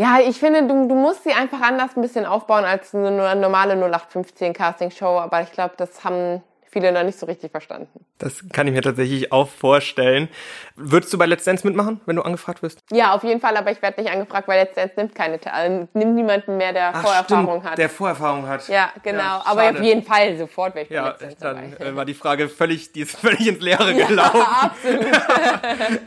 [0.00, 3.74] ja, ich finde, du, du musst sie einfach anders ein bisschen aufbauen als eine normale
[3.74, 6.40] 0815 Castingshow, aber ich glaube, das haben
[6.80, 7.88] viele noch nicht so richtig verstanden.
[8.18, 10.28] Das kann ich mir tatsächlich auch vorstellen.
[10.76, 12.80] Würdest du bei Let's Dance mitmachen, wenn du angefragt wirst?
[12.92, 15.68] Ja, auf jeden Fall, aber ich werde nicht angefragt, weil Let's Dance nimmt keine, äh,
[15.94, 17.78] nimmt niemanden mehr, der Vorerfahrung hat.
[17.78, 18.68] Der Vorerfahrung hat.
[18.68, 19.18] ja, genau.
[19.18, 21.84] Ja, aber auf jeden Fall sofort wäre ich bei Ja, Let's Dance dann dabei.
[21.90, 24.40] äh, war die Frage völlig, die ist völlig ins Leere gelaufen.
[24.42, 25.06] Absolut.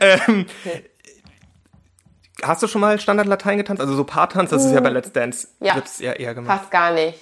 [0.00, 0.46] ähm,
[2.42, 3.80] hast du schon mal Standard Latein getanzt?
[3.80, 5.74] Also so Paartanz, das ist ja bei Let's Dance, Ja.
[5.76, 6.58] wird's ja eher gemacht.
[6.58, 7.18] Fast gar nicht.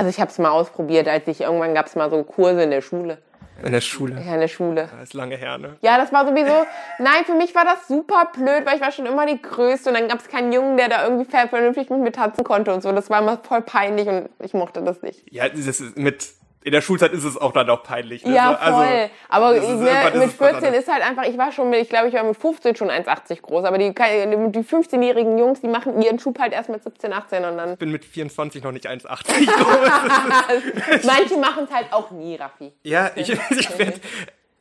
[0.00, 2.70] Also ich habe es mal ausprobiert, als ich irgendwann gab es mal so Kurse in
[2.70, 3.18] der Schule.
[3.62, 4.14] In der Schule.
[4.14, 4.88] Ja, in der Schule.
[4.90, 5.76] Das ist lange her, ne?
[5.82, 6.64] Ja, das war sowieso.
[6.98, 9.98] Nein, für mich war das super blöd, weil ich war schon immer die Größte und
[9.98, 12.90] dann gab es keinen Jungen, der da irgendwie vernünftig mit mir tanzen konnte und so.
[12.92, 15.30] Das war immer voll peinlich und ich mochte das nicht.
[15.30, 16.28] Ja, das ist mit,
[16.62, 18.24] in der Schulzeit ist es auch dann auch peinlich.
[18.24, 18.34] Ne?
[18.34, 19.10] Ja, So, also, voll.
[19.30, 20.78] aber das ist ne, mit es was 14 anderes.
[20.84, 23.40] ist halt einfach, ich war schon mit, ich glaube, ich war mit 15 schon 1,80
[23.40, 27.44] groß, aber die, die 15-jährigen Jungs, die machen ihren Schub halt erst mit 17, 18
[27.46, 27.72] und dann.
[27.72, 31.04] Ich bin mit 24 noch nicht 1,80 groß.
[31.04, 32.72] Manche machen es halt auch nie, Raffi.
[32.82, 34.00] ja, ich, ich, werd,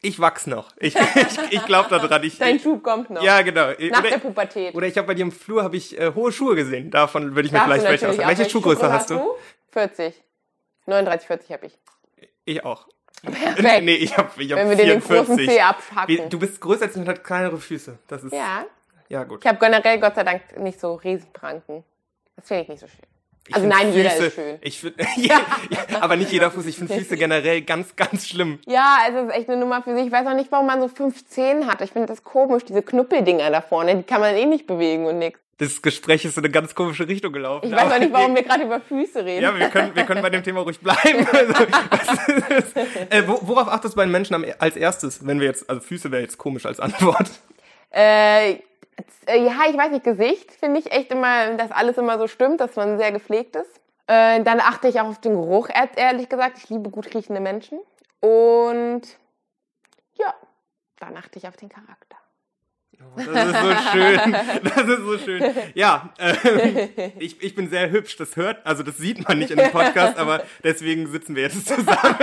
[0.01, 0.69] ich wachs noch.
[0.79, 2.23] Ich, ich, ich glaube daran.
[2.23, 3.21] Ich, Dein Schub kommt noch.
[3.21, 3.67] ja, genau.
[3.67, 4.73] Nach oder, der Pubertät.
[4.73, 6.91] oder ich habe bei dir im Flur habe ich äh, hohe Schuhe gesehen.
[6.91, 8.27] Davon würde ich mir Darfst vielleicht welche auch.
[8.27, 9.19] Welche Schuhgröße hast du?
[9.71, 10.13] 40.
[10.89, 11.77] 39, 40 habe ich.
[12.45, 12.87] Ich auch.
[13.23, 13.81] Perfekt.
[13.83, 15.17] Nee, ich habe ich hab Wenn wir den 44.
[15.27, 16.29] großen Zeh abhacken.
[16.29, 17.97] Du bist größer als ich und hat kleinere Füße.
[18.07, 18.65] Das ist ja,
[19.09, 19.23] Ja.
[19.25, 19.43] gut.
[19.43, 21.83] Ich habe generell Gott sei Dank nicht so Riesenpranken.
[22.35, 22.99] Das finde ich nicht so schön.
[23.47, 24.59] Ich also nein, jeder Füße- ist schön.
[24.61, 26.65] Ich find, ja, ja, aber nicht jeder Fuß.
[26.67, 28.59] Ich finde Füße generell ganz, ganz schlimm.
[28.67, 30.05] Ja, es ist echt eine Nummer für sich.
[30.05, 31.81] Ich weiß auch nicht, warum man so 15 hat.
[31.81, 33.95] Ich finde das komisch, diese Knuppeldinger da vorne.
[33.95, 35.39] Die kann man eh nicht bewegen und nix.
[35.59, 37.67] Das Gespräch ist in eine ganz komische Richtung gelaufen.
[37.67, 39.43] Ich weiß auch nicht, warum wir gerade über Füße reden.
[39.43, 41.27] Ja, wir können, wir können bei dem Thema ruhig bleiben.
[41.89, 45.47] Also, ist, äh, wo- worauf achtest du bei den Menschen am, als erstes, wenn wir
[45.47, 47.29] jetzt, also Füße wäre jetzt komisch als Antwort.
[47.91, 48.57] Äh, äh,
[49.27, 52.75] ja, ich weiß nicht, Gesicht finde ich echt immer, dass alles immer so stimmt, dass
[52.75, 53.69] man sehr gepflegt ist.
[54.07, 56.57] Äh, dann achte ich auch auf den Geruch, ehr- ehrlich gesagt.
[56.57, 57.79] Ich liebe gut riechende Menschen.
[58.21, 59.01] Und
[60.17, 60.33] ja,
[60.99, 62.17] dann achte ich auf den Charakter.
[63.15, 64.35] Das ist so schön.
[64.63, 65.43] Das ist so schön.
[65.73, 68.17] Ja, ähm, ich, ich bin sehr hübsch.
[68.17, 71.67] Das hört, also das sieht man nicht in dem Podcast, aber deswegen sitzen wir jetzt
[71.67, 72.15] zusammen.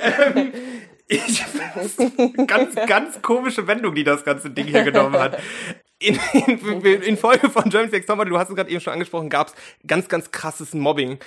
[0.00, 0.52] ähm,
[1.06, 1.44] ich,
[2.46, 5.40] ganz, ganz komische Wendung, die das ganze Ding hier genommen hat.
[5.98, 9.30] in, in, in Folge von Germany's Next Topmodel, du hast es gerade eben schon angesprochen,
[9.30, 9.54] gab es
[9.86, 11.18] ganz, ganz krasses Mobbing.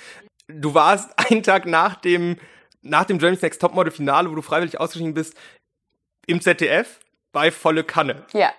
[0.48, 2.36] Du warst einen Tag nach dem,
[2.82, 5.34] nach dem Germany's Next Topmodel Finale, wo du freiwillig ausgeschieden bist,
[6.26, 7.00] im ZDF
[7.32, 8.22] bei volle Kanne.
[8.32, 8.52] Ja.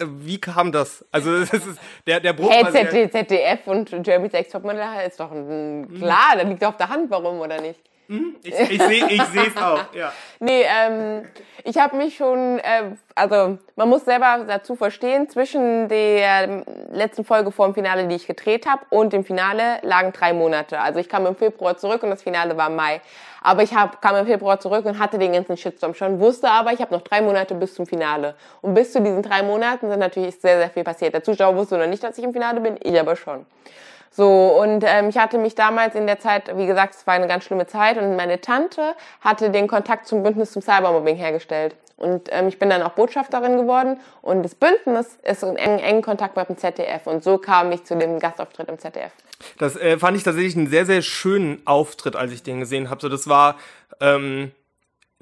[0.00, 1.04] Wie kam das?
[1.10, 2.50] Also das ist der der Bruch.
[2.50, 6.88] Hey, ZD, ZDF und Germany's Next Topmodel ist doch ein, klar, da liegt auf der
[6.88, 7.80] Hand, warum oder nicht?
[8.12, 8.36] Mhm.
[8.42, 10.12] Ich, ich sehe ich es auch, ja.
[10.38, 11.24] Nee, ähm,
[11.64, 17.50] ich habe mich schon, äh, also man muss selber dazu verstehen, zwischen der letzten Folge
[17.52, 20.78] vor dem Finale, die ich gedreht habe, und dem Finale lagen drei Monate.
[20.78, 23.00] Also ich kam im Februar zurück und das Finale war im Mai.
[23.40, 26.72] Aber ich hab, kam im Februar zurück und hatte den ganzen Shitstorm schon, wusste aber,
[26.72, 28.34] ich habe noch drei Monate bis zum Finale.
[28.60, 31.14] Und bis zu diesen drei Monaten sind natürlich sehr, sehr viel passiert.
[31.14, 33.46] Der Zuschauer wusste noch nicht, dass ich im Finale bin, ich aber schon.
[34.14, 37.26] So, und ähm, ich hatte mich damals in der Zeit, wie gesagt, es war eine
[37.26, 41.74] ganz schlimme Zeit und meine Tante hatte den Kontakt zum Bündnis zum Cybermobbing hergestellt.
[41.96, 46.02] Und ähm, ich bin dann auch Botschafterin geworden und das Bündnis ist in engen, engen
[46.02, 49.12] Kontakt mit dem ZDF und so kam ich zu dem Gastauftritt im ZDF.
[49.58, 53.00] Das äh, fand ich tatsächlich einen sehr, sehr schönen Auftritt, als ich den gesehen habe.
[53.00, 53.56] So, das war
[54.00, 54.52] ähm,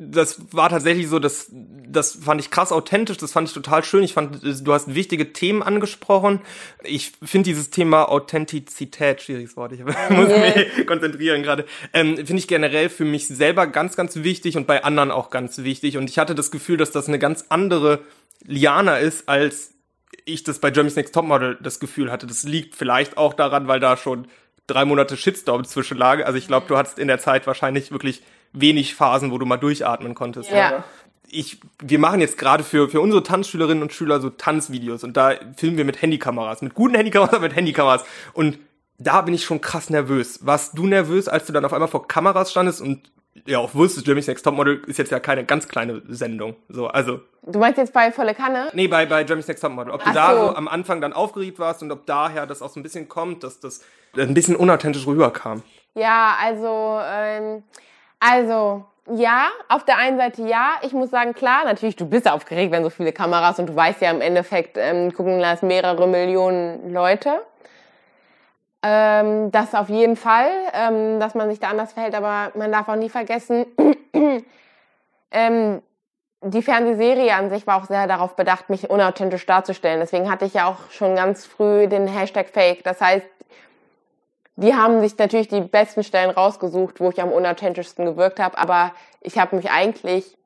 [0.02, 4.02] das war tatsächlich so, das, das fand ich krass authentisch, das fand ich total schön.
[4.02, 6.40] Ich fand, du hast wichtige Themen angesprochen.
[6.82, 12.48] Ich finde dieses Thema Authentizität, schwieriges Wort, ich muss mich konzentrieren gerade, ähm, finde ich
[12.48, 15.98] generell für mich selber ganz, ganz wichtig und bei anderen auch ganz wichtig.
[15.98, 18.00] Und ich hatte das Gefühl, dass das eine ganz andere
[18.42, 19.74] Liana ist, als
[20.24, 22.26] ich das bei Germany's Next Topmodel das Gefühl hatte.
[22.26, 24.28] Das liegt vielleicht auch daran, weil da schon
[24.66, 26.24] drei Monate Shitstorm zwischenlage.
[26.24, 29.56] Also ich glaube, du hattest in der Zeit wahrscheinlich wirklich wenig Phasen, wo du mal
[29.56, 30.50] durchatmen konntest.
[30.50, 30.84] Ja.
[31.28, 35.34] Ich, wir machen jetzt gerade für, für unsere Tanzschülerinnen und Schüler so Tanzvideos und da
[35.56, 38.04] filmen wir mit Handykameras, mit guten Handykameras, aber mit Handykameras.
[38.32, 38.58] Und
[38.98, 40.44] da bin ich schon krass nervös.
[40.44, 43.10] Warst du nervös, als du dann auf einmal vor Kameras standest und
[43.46, 46.56] ja auch wusstest, Jimmy's Next Topmodel ist jetzt ja keine ganz kleine Sendung.
[46.68, 47.20] So, also.
[47.42, 48.68] Du meinst jetzt bei Volle Kanne?
[48.74, 49.92] Nee, bei, bei Jimmy's Next Topmodel.
[49.92, 50.48] Ob du Ach da so.
[50.48, 53.44] so am Anfang dann aufgeregt warst und ob daher das auch so ein bisschen kommt,
[53.44, 53.82] dass das
[54.16, 55.62] ein bisschen unauthentisch rüberkam.
[55.94, 57.62] Ja, also, ähm,
[58.20, 60.74] also, ja, auf der einen Seite ja.
[60.82, 64.00] Ich muss sagen, klar, natürlich, du bist aufgeregt, wenn so viele Kameras und du weißt
[64.02, 67.42] ja im Endeffekt, ähm, gucken das mehrere Millionen Leute.
[68.82, 72.88] Ähm, das auf jeden Fall, ähm, dass man sich da anders verhält, aber man darf
[72.88, 73.66] auch nie vergessen,
[75.30, 75.82] ähm,
[76.42, 80.00] die Fernsehserie an sich war auch sehr darauf bedacht, mich unauthentisch darzustellen.
[80.00, 82.82] Deswegen hatte ich ja auch schon ganz früh den Hashtag Fake.
[82.84, 83.26] Das heißt,
[84.60, 88.92] die haben sich natürlich die besten Stellen rausgesucht, wo ich am unauthentischsten gewirkt habe, aber
[89.20, 90.36] ich habe mich eigentlich,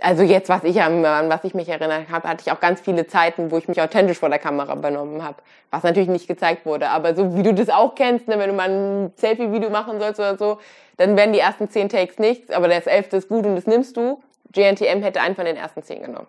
[0.00, 3.06] also jetzt, was ich an, was ich mich erinnert habe, hatte ich auch ganz viele
[3.06, 5.38] Zeiten, wo ich mich authentisch vor der Kamera benommen habe,
[5.70, 8.56] was natürlich nicht gezeigt wurde, aber so wie du das auch kennst, ne, wenn du
[8.56, 10.58] mal ein Selfie-Video machen sollst oder so,
[10.96, 13.96] dann werden die ersten zehn Takes nichts, aber das elfte ist gut und das nimmst
[13.96, 14.22] du.
[14.52, 16.26] GNTM hätte einen von den ersten zehn genommen.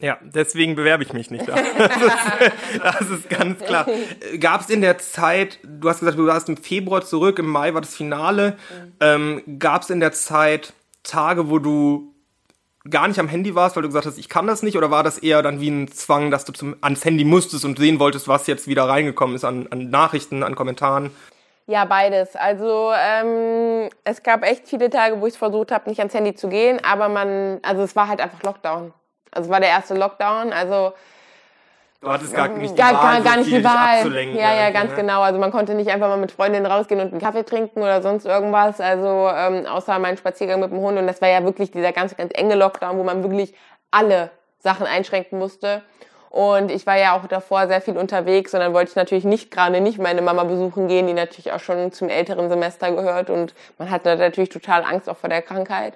[0.00, 1.56] Ja, deswegen bewerbe ich mich nicht da.
[1.78, 3.86] Das ist, das ist ganz klar.
[4.38, 7.74] Gab es in der Zeit, du hast gesagt, du warst im Februar zurück, im Mai
[7.74, 8.56] war das Finale.
[8.70, 8.92] Mhm.
[9.00, 12.14] Ähm, Gab es in der Zeit Tage, wo du
[12.88, 15.02] gar nicht am Handy warst, weil du gesagt hast, ich kann das nicht, oder war
[15.02, 18.28] das eher dann wie ein Zwang, dass du zum, ans Handy musstest und sehen wolltest,
[18.28, 21.10] was jetzt wieder reingekommen ist an, an Nachrichten, an Kommentaren?
[21.66, 22.34] Ja, beides.
[22.34, 26.48] Also ähm, es gab echt viele Tage, wo ich versucht habe, nicht ans Handy zu
[26.48, 28.92] gehen, aber man, also es war halt einfach Lockdown.
[29.32, 30.92] Also es war der erste Lockdown, also
[32.00, 34.36] Du hattest gar nicht die gar, Wahl, gar, gar nicht die Wahl.
[34.36, 34.98] Ja, ja, ganz ne?
[34.98, 35.20] genau.
[35.22, 38.24] Also man konnte nicht einfach mal mit Freundinnen rausgehen und einen Kaffee trinken oder sonst
[38.24, 38.80] irgendwas.
[38.80, 40.96] Also ähm, außer meinen Spaziergang mit dem Hund.
[40.96, 43.52] Und das war ja wirklich dieser ganz, ganz enge Lockdown, wo man wirklich
[43.90, 45.82] alle Sachen einschränken musste.
[46.30, 49.50] Und ich war ja auch davor sehr viel unterwegs und dann wollte ich natürlich nicht
[49.50, 53.54] gerade nicht meine Mama besuchen gehen, die natürlich auch schon zum älteren Semester gehört und
[53.78, 55.94] man hatte natürlich total Angst auch vor der Krankheit.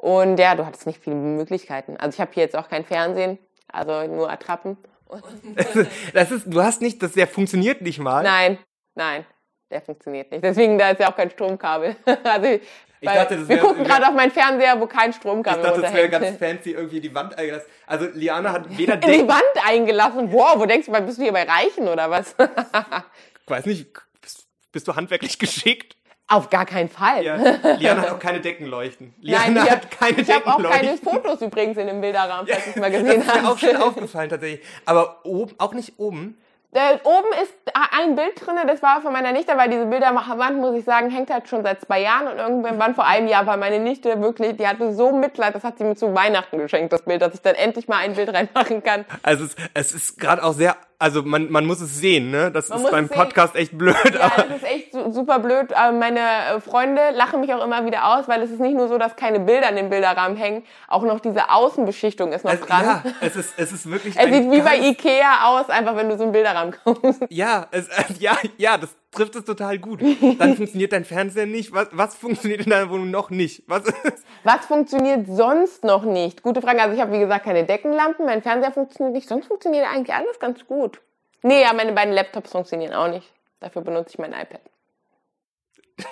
[0.00, 1.98] Und ja, du hattest nicht viele Möglichkeiten.
[1.98, 3.38] Also ich habe hier jetzt auch kein Fernsehen,
[3.70, 4.78] also nur Attrappen.
[6.14, 8.22] das ist, du hast nicht, das, der funktioniert nicht mal.
[8.22, 8.58] Nein,
[8.94, 9.26] nein,
[9.70, 10.42] der funktioniert nicht.
[10.42, 11.96] Deswegen, da ist ja auch kein Stromkabel.
[12.24, 12.60] also, ich
[13.02, 15.66] dachte, das wir wär, gucken gerade auf meinen Fernseher, wo kein Stromkabel ist.
[15.66, 17.68] Ich dachte, das wäre ganz fancy irgendwie die Wand eingelassen.
[17.86, 20.32] Also Liana hat weder In die Wand eingelassen?
[20.32, 22.34] Wow, wo denkst du, bist du hier bei Reichen oder was?
[22.38, 25.94] ich weiß nicht, bist, bist du handwerklich geschickt?
[26.32, 27.24] Auf gar keinen Fall.
[27.24, 27.34] Ja,
[27.76, 29.12] Liana hat auch keine Deckenleuchten.
[29.20, 30.36] Liana Nein, hat hab, keine ich Deckenleuchten.
[30.36, 33.24] Ich habe auch keine Fotos übrigens in dem Bilderrahmen, falls ja, es mal gesehen.
[33.26, 34.64] Das ist mir auch schon aufgefallen tatsächlich.
[34.86, 36.38] Aber oben, auch nicht oben.
[36.72, 40.76] Äh, oben ist ein Bild drinne, das war von meiner Nichte, weil diese Bilderwand, muss
[40.76, 43.80] ich sagen, hängt halt schon seit zwei Jahren und irgendwann vor einem Jahr war meine
[43.80, 47.22] Nichte wirklich, die hatte so Mitleid, das hat sie mir zu Weihnachten geschenkt, das Bild,
[47.22, 49.04] dass ich dann endlich mal ein Bild reinmachen kann.
[49.24, 52.50] Also es, es ist gerade auch sehr Also man, man muss es sehen, ne?
[52.52, 53.08] Das Man ist beim.
[53.08, 53.96] Podcast echt blöd.
[54.12, 55.72] Ja, das ist echt su- super blöd.
[55.72, 58.86] Äh, Meine äh, Freunde lachen mich auch immer wieder aus, weil es ist nicht nur
[58.86, 62.60] so, dass keine Bilder in den Bilderrahmen hängen, auch noch diese Außenbeschichtung ist noch es,
[62.60, 62.84] dran.
[62.84, 64.14] ja, es ist, es ist wirklich.
[64.18, 67.22] Es sieht wie bei Ikea aus, einfach wenn du so einen Bilderrahmen kaufst.
[67.30, 70.00] Ja, es, ja, ja, das trifft es total gut.
[70.38, 71.72] Dann funktioniert dein Fernseher nicht.
[71.72, 73.64] Was, was funktioniert in deiner Wohnung noch nicht?
[73.66, 74.24] Was ist?
[74.44, 76.42] Was funktioniert sonst noch nicht?
[76.42, 76.80] Gute Frage.
[76.80, 80.38] Also ich habe wie gesagt keine Deckenlampen, mein Fernseher funktioniert nicht, sonst funktioniert eigentlich alles
[80.38, 81.00] ganz gut.
[81.42, 83.32] Nee, ja, meine beiden Laptops funktionieren auch nicht.
[83.60, 84.60] Dafür benutze ich mein iPad.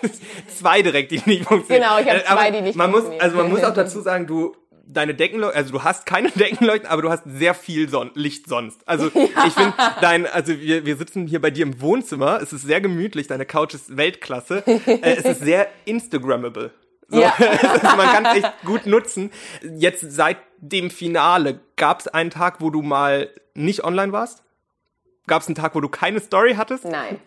[0.49, 1.89] zwei direkt, die nicht funktionieren.
[1.89, 3.25] Genau, ich habe Äh, zwei, die nicht man muss, funktionieren.
[3.25, 4.55] Also man muss auch dazu sagen, du
[4.91, 8.87] deine Deckenleuchten, also du hast keine Deckenleuchten, aber du hast sehr viel Son Licht sonst.
[8.89, 12.63] Also ich finde dein, also wir, wir sitzen hier bei dir im Wohnzimmer, es ist
[12.63, 16.73] sehr gemütlich, deine Couch ist Weltklasse, äh, es ist sehr Instagrammable.
[17.09, 17.33] So, Ja.
[17.39, 19.31] also man kann es echt gut nutzen.
[19.77, 24.43] Jetzt seit dem Finale, gab es einen Tag, wo du mal nicht online warst?
[25.27, 26.85] Gab es einen Tag, wo du keine Story hattest?
[26.85, 27.19] Nein.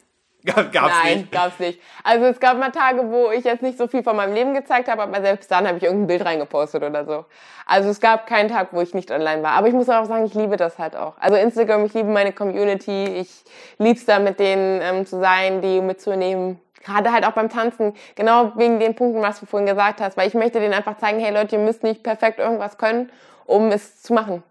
[0.43, 1.31] Gab, gab's Nein, nicht.
[1.31, 1.79] gab's nicht.
[2.03, 4.89] Also es gab mal Tage, wo ich jetzt nicht so viel von meinem Leben gezeigt
[4.89, 7.25] habe, aber selbst dann habe ich irgendein Bild reingepostet oder so.
[7.67, 9.51] Also es gab keinen Tag, wo ich nicht online war.
[9.51, 11.13] Aber ich muss auch sagen, ich liebe das halt auch.
[11.19, 13.05] Also Instagram, ich liebe meine Community.
[13.05, 13.43] Ich
[13.77, 16.59] lieb's da mit denen ähm, zu sein, die mitzunehmen.
[16.83, 20.17] Gerade halt auch beim Tanzen, genau wegen den Punkten, was du vorhin gesagt hast.
[20.17, 23.11] Weil ich möchte denen einfach zeigen, hey Leute, ihr müsst nicht perfekt irgendwas können,
[23.45, 24.41] um es zu machen.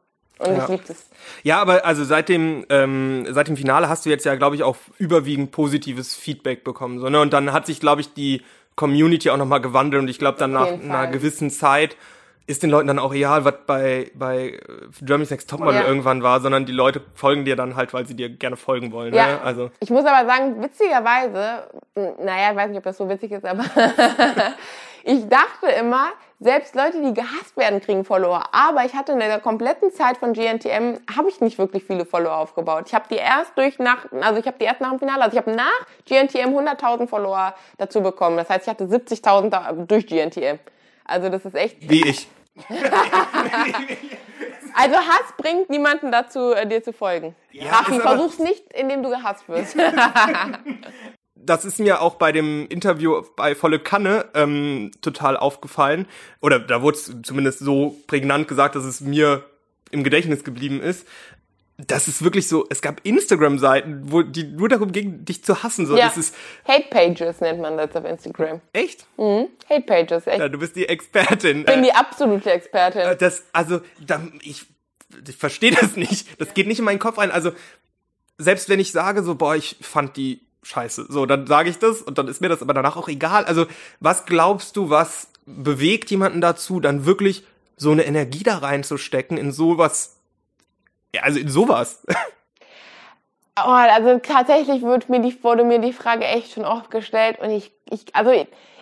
[0.41, 0.63] Und Ja.
[0.65, 1.07] ich liebe es.
[1.43, 4.63] Ja, aber also seit dem, ähm, seit dem Finale hast du jetzt ja, glaube ich,
[4.63, 6.99] auch überwiegend positives Feedback bekommen.
[6.99, 7.21] So, ne?
[7.21, 8.43] Und dann hat sich, glaube ich, die
[8.77, 11.97] Community auch nochmal gewandelt und ich glaube, dann nach einer gewissen Zeit
[12.47, 14.61] ist den Leuten dann auch egal, was bei, bei äh,
[15.03, 15.87] Germany's Next Topmodel Ja.
[15.87, 19.11] irgendwann war, sondern die Leute folgen dir dann halt, weil sie dir gerne folgen wollen.
[19.13, 19.19] Ne?
[19.19, 21.65] Ja, Also ich muss aber sagen, witzigerweise,
[22.25, 23.65] naja, ich weiß nicht, ob das so witzig ist, aber
[25.05, 26.09] ich dachte immer,
[26.43, 28.45] selbst Leute, die gehasst werden, kriegen Follower.
[28.53, 32.35] Aber ich hatte in der kompletten Zeit von GNTM, habe ich nicht wirklich viele Follower
[32.37, 32.85] aufgebaut.
[32.87, 35.37] Ich habe die erst durch nach, also ich habe die erst nach dem Finale, also
[35.37, 38.37] ich habe nach GNTM 100.000 Follower dazu bekommen.
[38.39, 40.59] Das heißt, ich hatte 70.000 da- durch GNTM.
[41.05, 42.27] Also das ist echt, wie ich.
[44.75, 47.35] also Hass bringt niemanden dazu, äh, dir zu folgen.
[47.53, 49.77] Ja, Rafi, aber- versuch's nicht, indem du gehasst wirst.
[51.45, 56.07] das ist mir auch bei dem Interview bei Volle Kanne ähm, total aufgefallen.
[56.41, 59.45] Oder da wurde es zumindest so prägnant gesagt, dass es mir
[59.91, 61.07] im Gedächtnis geblieben ist.
[61.87, 65.87] Das ist wirklich so, es gab Instagram-Seiten, wo die nur darum ging, dich zu hassen.
[65.87, 66.09] So, Ja.
[66.09, 66.35] das ist
[66.69, 68.61] Hate Pages nennt man das auf Instagram.
[68.75, 69.07] echt.
[69.17, 70.41] Hate Pages, echt.
[70.41, 71.61] Ja, du bist die Expertin.
[71.61, 73.17] Ich bin Äh, die absolute Expertin.
[73.19, 73.81] das, also,
[74.43, 74.67] ich,
[75.27, 76.39] ich verstehe das nicht.
[76.39, 77.31] Das geht nicht in meinen Kopf rein.
[77.31, 77.53] Also,
[78.37, 82.03] selbst wenn ich sage, so, boah, ich fand die scheiße, so, dann sage ich das
[82.03, 83.45] und dann ist mir das aber danach auch egal.
[83.45, 83.67] Also,
[84.01, 87.45] was glaubst du, was bewegt jemanden dazu, dann wirklich
[87.77, 90.17] so eine Energie da reinzustecken in sowas,
[91.15, 92.03] ja, also in sowas?
[93.57, 97.51] Oh, also tatsächlich wird mir die, wurde mir die Frage echt schon oft gestellt und
[97.51, 98.31] ich, ich also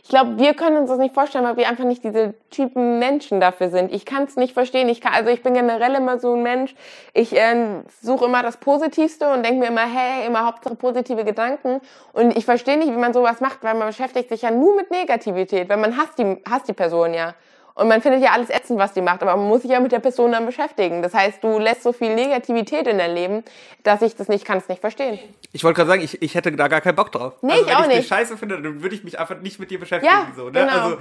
[0.09, 3.41] ich, glaube, wir können uns das nicht vorstellen, weil wir einfach nicht diese Typen Menschen
[3.41, 3.93] dafür sind.
[3.93, 4.89] Ich kann es nicht verstehen.
[4.89, 6.75] Ich kann, also ich bin generell immer so ein Mensch.
[7.13, 11.83] Ich äh, suche immer das Positivste und denke mir immer, hey, immer Hauptsache positive Gedanken.
[12.15, 14.91] Und ich verstehe nicht, wie man sowas macht, weil man beschäftigt sich ja nur mit
[14.91, 17.35] Negativität, weil man hasst die, hasst die Person ja.
[17.79, 19.93] Und man findet ja alles ätzend, was die macht, aber man muss sich ja mit
[19.93, 21.01] der Person dann beschäftigen.
[21.01, 23.45] Das heißt, du lässt so viel Negativität in dein Leben,
[23.85, 25.21] dass ich das nicht, kann es nicht verstehen.
[25.53, 27.35] Ich wollte gerade sagen, ich, ich hätte da gar keinen Bock drauf.
[27.41, 28.09] Nee, also, ich wenn auch ich nicht.
[28.09, 30.13] scheiße finde, dann würde ich mich einfach nicht mit dir beschäftigen.
[30.13, 30.51] Ja, so, ne?
[30.51, 30.73] genau.
[30.73, 30.99] Also,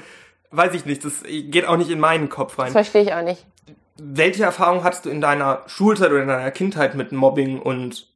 [0.52, 2.66] weiß ich nicht, das geht auch nicht in meinen Kopf rein.
[2.66, 3.44] Das verstehe ich auch nicht.
[3.98, 8.08] Welche Erfahrung hattest du in deiner Schulzeit oder in deiner Kindheit mit Mobbing und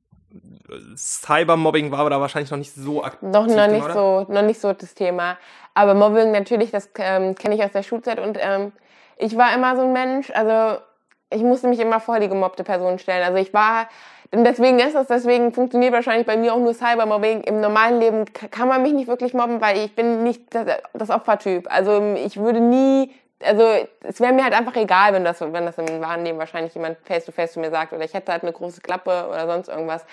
[0.95, 3.21] Cybermobbing war aber da wahrscheinlich noch nicht so aktiv.
[3.21, 3.93] Noch, noch nicht oder?
[3.93, 5.37] so, noch nicht so das Thema.
[5.73, 8.71] Aber Mobbing natürlich, das ähm, kenne ich aus der Schulzeit und ähm,
[9.17, 10.81] ich war immer so ein Mensch, also
[11.29, 13.23] ich musste mich immer vor die gemobbte Person stellen.
[13.23, 13.87] Also ich war,
[14.31, 17.41] und deswegen ist das, deswegen funktioniert wahrscheinlich bei mir auch nur Cybermobbing.
[17.41, 21.09] Im normalen Leben kann man mich nicht wirklich mobben, weil ich bin nicht das, das
[21.09, 21.67] Opfertyp.
[21.69, 23.63] Also ich würde nie, also
[24.03, 26.97] es wäre mir halt einfach egal, wenn das, wenn das im wahren Leben wahrscheinlich jemand
[27.05, 29.69] face to face zu mir sagt oder ich hätte halt eine große Klappe oder sonst
[29.69, 30.05] irgendwas.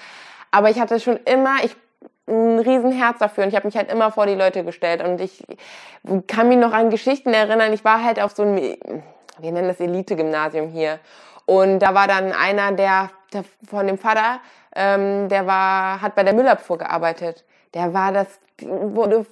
[0.51, 1.77] Aber ich hatte schon immer, ich
[2.29, 5.45] ein Riesenherz dafür und ich habe mich halt immer vor die Leute gestellt und ich
[6.27, 7.73] kann mich noch an Geschichten erinnern.
[7.73, 10.99] Ich war halt auf so einem, wir nennen das Elite-Gymnasium hier
[11.47, 14.41] und da war dann einer, der, der von dem Vater,
[14.77, 17.45] ähm, der war, hat bei der Müllabfuhr gearbeitet.
[17.75, 18.27] Der war das,
[18.61, 19.25] wurde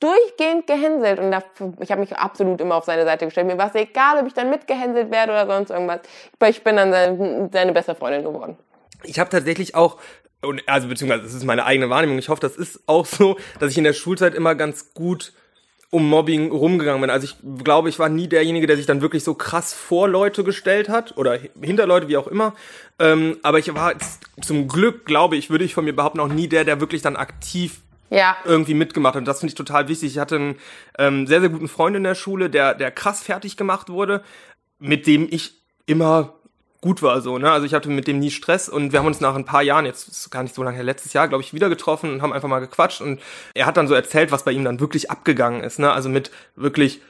[0.00, 1.42] durchgehend gehänselt und da,
[1.80, 3.46] ich habe mich absolut immer auf seine Seite gestellt.
[3.46, 6.00] Mir war es egal, ob ich dann mitgehänselt werde oder sonst irgendwas.
[6.46, 8.56] Ich bin dann seine, seine beste Freundin geworden.
[9.04, 9.98] Ich habe tatsächlich auch,
[10.42, 13.70] und also beziehungsweise das ist meine eigene Wahrnehmung, ich hoffe, das ist auch so, dass
[13.72, 15.32] ich in der Schulzeit immer ganz gut
[15.90, 17.08] um Mobbing rumgegangen bin.
[17.08, 20.44] Also ich glaube, ich war nie derjenige, der sich dann wirklich so krass vor Leute
[20.44, 22.54] gestellt hat oder hinter Leute, wie auch immer.
[22.98, 23.94] Ähm, aber ich war
[24.42, 27.16] zum Glück, glaube ich, würde ich von mir behaupten, auch nie der, der wirklich dann
[27.16, 27.80] aktiv
[28.10, 28.36] Ja.
[28.44, 29.20] irgendwie mitgemacht hat.
[29.20, 30.12] Und das finde ich total wichtig.
[30.12, 30.56] Ich hatte einen
[30.98, 34.22] ähm, sehr, sehr guten Freund in der Schule, der, der krass fertig gemacht wurde,
[34.78, 35.54] mit dem ich
[35.86, 36.34] immer
[36.80, 37.50] gut war so, ne?
[37.50, 39.84] Also ich hatte mit dem nie Stress und wir haben uns nach ein paar Jahren,
[39.84, 42.32] jetzt ist gar nicht so lange her, letztes Jahr, glaube ich, wieder getroffen und haben
[42.32, 43.20] einfach mal gequatscht und
[43.54, 45.92] er hat dann so erzählt, was bei ihm dann wirklich abgegangen ist, ne?
[45.92, 47.00] Also mit wirklich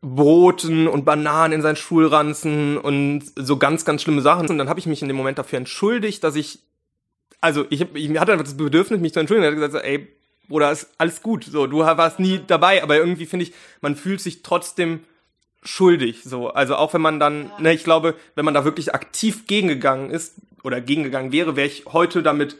[0.00, 4.48] Broten und Bananen in seinen Schulranzen und so ganz, ganz schlimme Sachen.
[4.48, 6.60] Und dann habe ich mich in dem Moment dafür entschuldigt, dass ich,
[7.40, 9.44] also ich, ich hatte einfach das Bedürfnis, mich zu entschuldigen.
[9.44, 10.08] Er hat gesagt, so, ey,
[10.48, 11.44] Bruder, ist alles gut.
[11.44, 15.00] So, du warst nie dabei, aber irgendwie finde ich, man fühlt sich trotzdem
[15.62, 16.22] schuldig.
[16.24, 20.10] So, also auch wenn man dann, ne, ich glaube, wenn man da wirklich aktiv gegengegangen
[20.10, 22.56] ist oder gegengegangen wäre, wäre ich heute damit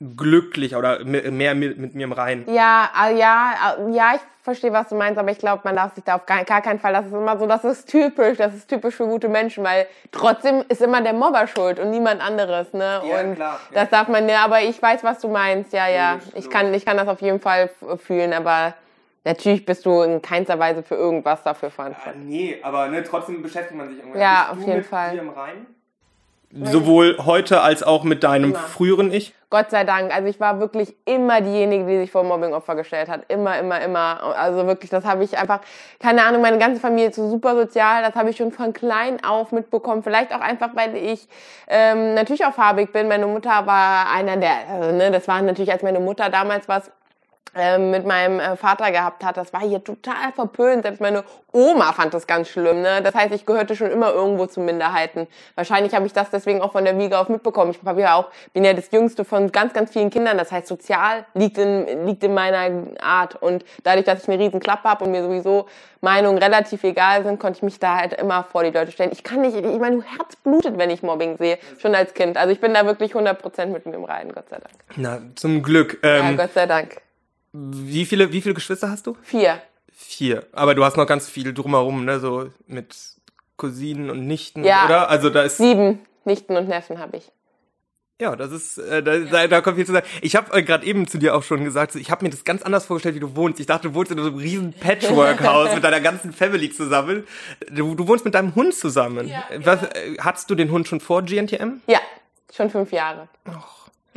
[0.00, 2.44] glücklich oder me- mehr mit, mit mir im Reinen.
[2.52, 5.94] Ja, äh, ja, äh, ja, ich verstehe, was du meinst, aber ich glaube, man darf
[5.94, 8.54] sich da auf gar, gar keinen Fall, das ist immer so, das ist typisch, das
[8.54, 12.72] ist typisch für gute Menschen, weil trotzdem ist immer der Mobber schuld und niemand anderes,
[12.74, 13.02] ne?
[13.08, 13.80] Ja, und klar, ja.
[13.80, 16.18] das darf man, ja, aber ich weiß, was du meinst, ja, ja.
[16.34, 18.74] Ich kann, ich kann das auf jeden Fall fühlen, aber
[19.26, 22.24] natürlich bist du in keinster Weise für irgendwas dafür verantwortlich.
[22.24, 24.20] nee, aber ne, trotzdem beschäftigt man sich irgendwann.
[24.20, 25.10] Ja, Bist auf du jeden mit Fall.
[25.12, 25.66] Dir im Reinen?
[26.52, 28.58] Sowohl heute als auch mit deinem Immer.
[28.58, 29.34] früheren Ich.
[29.50, 30.14] Gott sei Dank.
[30.14, 33.22] Also ich war wirklich immer diejenige, die sich vor Mobbingopfer gestellt hat.
[33.28, 34.22] Immer, immer, immer.
[34.36, 35.60] Also wirklich, das habe ich einfach,
[36.00, 38.02] keine Ahnung, meine ganze Familie ist so super sozial.
[38.02, 40.02] Das habe ich schon von klein auf mitbekommen.
[40.02, 41.28] Vielleicht auch einfach, weil ich
[41.68, 43.06] ähm, natürlich auch farbig bin.
[43.08, 46.88] Meine Mutter war einer der, also, ne, das war natürlich, als meine Mutter damals was
[46.88, 46.95] ähm,
[47.78, 50.82] mit meinem äh, Vater gehabt hat, das war hier total verpönt.
[50.82, 52.82] Selbst meine Oma fand das ganz schlimm.
[52.82, 53.00] Ne?
[53.02, 55.26] Das heißt, ich gehörte schon immer irgendwo zu Minderheiten.
[55.54, 57.70] Wahrscheinlich habe ich das deswegen auch von der Wiege auf mitbekommen.
[57.70, 60.36] Ich hab ja auch, bin ja das Jüngste von ganz, ganz vielen Kindern.
[60.36, 63.40] Das heißt, sozial liegt in, liegt in meiner Art.
[63.40, 65.66] Und dadurch, dass ich eine riesen Klappe habe und mir sowieso
[66.02, 69.10] Meinungen relativ egal sind, konnte ich mich da halt immer vor die Leute stellen.
[69.12, 72.36] Ich kann nicht, ich meine, Herz blutet, wenn ich Mobbing sehe, schon als Kind.
[72.36, 74.74] Also ich bin da wirklich 100% mit mir im Reinen, Gott sei Dank.
[74.96, 75.98] Na, zum Glück.
[76.04, 77.05] Ja, Ähm, Gott sei Dank.
[77.56, 79.16] Wie, viele, wie viele Geschwister hast du?
[79.22, 79.60] Vier.
[79.92, 80.44] Vier.
[80.52, 82.20] Aber du hast noch ganz viel drumherum, ne?
[82.20, 82.94] So mit
[83.56, 84.84] Cousinen und Nichten, Ja.
[84.84, 85.08] oder?
[85.08, 85.56] Also da ist.
[85.58, 87.30] Sieben Nichten und Neffen habe ich.
[88.18, 90.06] Ja, das ist, äh, da, da, da kommt viel zu sagen.
[90.22, 92.44] Ich habe äh, gerade eben zu dir auch schon gesagt, so, ich habe mir das
[92.44, 93.60] ganz anders vorgestellt, wie du wohnst.
[93.60, 97.26] Ich dachte, du wohnst in so einem riesen Patchwork-Haus mit deiner ganzen Family zusammen.
[97.70, 99.28] Du, du wohnst mit deinem Hund zusammen.
[99.28, 101.82] Ja, Was, äh, hattest du den Hund schon vor GNTM?
[101.86, 102.00] Ja,
[102.54, 103.28] schon fünf Jahre.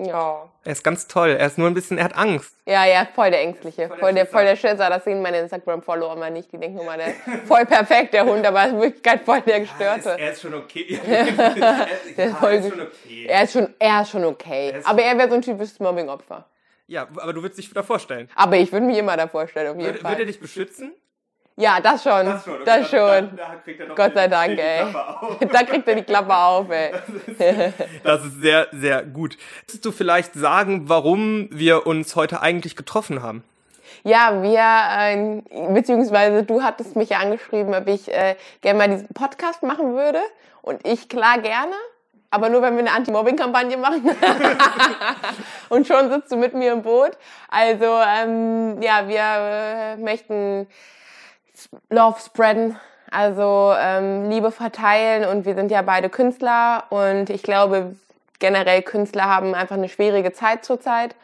[0.06, 0.50] Ja.
[0.64, 1.30] Er ist ganz toll.
[1.40, 2.56] Er ist nur ein bisschen, er hat Angst.
[2.66, 3.88] Ja, ja, voll der Ängstliche.
[3.88, 4.32] Voll der Voll der, Schisser.
[4.32, 4.90] voll der Schisser.
[4.90, 6.52] Das sehen meine Instagram-Follower mal nicht.
[6.52, 9.42] Die denken immer, der ist voll perfekt, der Hund, aber er ist in Wirklichkeit voll
[9.42, 10.16] der Gestörte.
[10.20, 11.00] Er ist schon okay.
[12.18, 12.74] er ist voll gut.
[12.74, 13.26] okay.
[13.28, 14.72] Er ist schon, er ist schon okay.
[14.78, 16.46] ist aber schon- er wäre so ein typisches Mobbing-Opfer.
[16.88, 18.30] Ja, aber du würdest dich da vorstellen.
[18.36, 20.12] Aber ich würde mich immer da vorstellen, auf jeden Würde, Fall.
[20.12, 20.94] würde er dich beschützen?
[21.60, 22.26] Ja, das schon.
[22.64, 23.38] Das schon.
[23.96, 24.86] Gott sei Dank, ey.
[25.52, 26.92] Da kriegt er die Klappe auf, ey.
[28.04, 29.38] Das ist sehr, sehr gut.
[29.68, 33.44] Kannst du vielleicht sagen, warum wir uns heute eigentlich getroffen haben?
[34.04, 39.10] Ja, wir, äh, beziehungsweise du hattest mich ja angeschrieben, ob ich äh, gerne mal diesen
[39.10, 40.20] Podcast machen würde.
[40.62, 41.74] Und ich klar gerne,
[42.32, 44.10] aber nur wenn wir eine Anti-Mobbing-Kampagne machen.
[45.70, 47.12] Und schon sitzt du mit mir im Boot.
[47.50, 50.68] Also ähm, ja, wir äh, möchten
[51.90, 52.78] Love spreaden,
[53.12, 57.96] also ähm, Liebe verteilen und wir sind ja beide Künstler und ich glaube
[58.40, 61.16] generell Künstler haben einfach eine schwierige Zeit zurzeit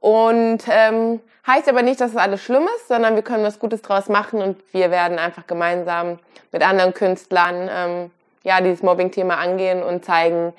[0.00, 3.82] und ähm, heißt aber nicht, dass es alles schlimm ist, sondern wir können was Gutes
[3.82, 6.18] draus machen und wir werden einfach gemeinsam
[6.50, 8.10] mit anderen Künstlern ähm,
[8.42, 10.52] ja dieses Mobbing-Thema angehen und zeigen,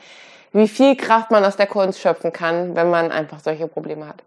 [0.51, 4.21] wie viel Kraft man aus der Kunst schöpfen kann, wenn man einfach solche Probleme hat.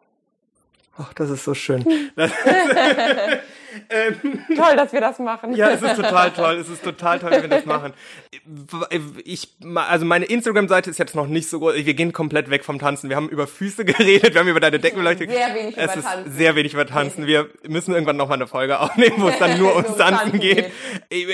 [0.99, 1.85] Ach, das ist so schön.
[3.90, 5.54] Ähm, Toll, dass wir das machen.
[5.54, 6.54] ja, es ist total toll.
[6.56, 7.92] Es ist total toll, wenn wir das machen.
[9.24, 11.74] Ich, also meine Instagram-Seite ist jetzt noch nicht so groß.
[11.76, 13.08] Wir gehen komplett weg vom Tanzen.
[13.08, 15.28] Wir haben über Füße geredet, wir haben über deine Deckenbeleuchtung.
[15.28, 16.32] Sehr wenig es über Tanzen.
[16.32, 17.26] sehr wenig über Tanzen.
[17.26, 20.40] Wir müssen irgendwann noch mal eine Folge aufnehmen, wo es dann nur ums um Tanzen
[20.40, 20.70] geht.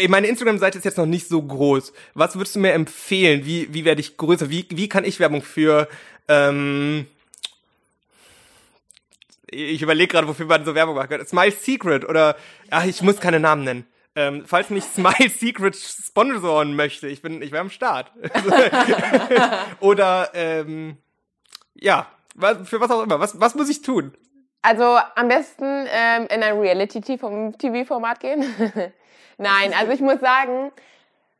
[0.08, 1.92] Meine Instagram-Seite ist jetzt noch nicht so groß.
[2.14, 3.44] Was würdest du mir empfehlen?
[3.44, 4.50] Wie, wie werde ich größer?
[4.50, 5.88] Wie, wie kann ich Werbung für
[6.28, 7.06] ähm,
[9.52, 11.26] ich überlege gerade, wofür man so Werbung machen kann.
[11.26, 12.36] Smile Secret oder,
[12.70, 13.86] ach, ich muss keine Namen nennen.
[14.14, 18.12] Ähm, falls mich Smile Secret sponsoren möchte, ich bin, ich wäre am Start.
[19.80, 20.98] oder, ähm,
[21.74, 22.06] ja,
[22.64, 23.20] für was auch immer.
[23.20, 24.14] Was, was muss ich tun?
[24.62, 28.44] Also am besten ähm, in ein Reality-TV-Format gehen.
[29.38, 30.70] Nein, also ich muss sagen,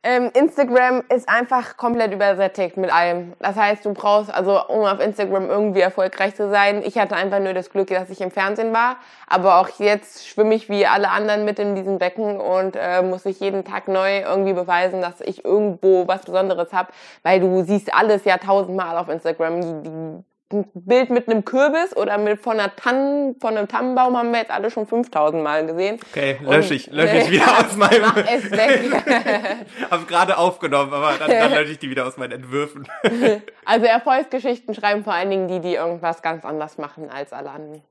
[0.05, 3.33] Ähm, Instagram ist einfach komplett übersättigt mit allem.
[3.39, 7.39] Das heißt, du brauchst, also um auf Instagram irgendwie erfolgreich zu sein, ich hatte einfach
[7.39, 8.97] nur das Glück, dass ich im Fernsehen war,
[9.27, 13.25] aber auch jetzt schwimme ich wie alle anderen mit in diesem Becken und äh, muss
[13.25, 16.91] ich jeden Tag neu irgendwie beweisen, dass ich irgendwo was Besonderes habe,
[17.23, 19.61] weil du siehst alles ja tausendmal auf Instagram.
[19.61, 24.17] Die, die ein Bild mit einem Kürbis oder mit von einer Tannen, von einem Tannenbaum
[24.17, 25.99] haben wir jetzt alle schon 5000 Mal gesehen.
[26.11, 28.01] Okay, lösche ich, lösche ich wieder aus meinem.
[28.01, 29.03] Mach es weg.
[29.91, 32.87] Hab gerade aufgenommen, aber dann, dann lösche ich die wieder aus meinen Entwürfen.
[33.65, 37.81] also Erfolgsgeschichten schreiben vor allen Dingen die, die irgendwas ganz anders machen als alle anderen.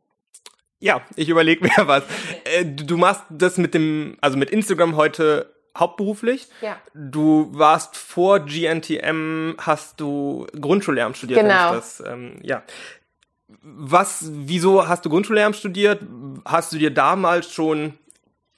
[0.80, 2.02] Ja, ich überlege mir was.
[2.44, 6.48] Äh, du machst das mit dem, also mit Instagram heute hauptberuflich.
[6.60, 6.76] Ja.
[6.94, 11.40] Du warst vor GNTM, hast du Grundschullehramt studiert.
[11.40, 11.74] Genau.
[11.74, 12.62] Das, ähm, ja.
[13.62, 16.02] Was, wieso hast du Grundschullehramt studiert?
[16.44, 17.94] Hast du dir damals schon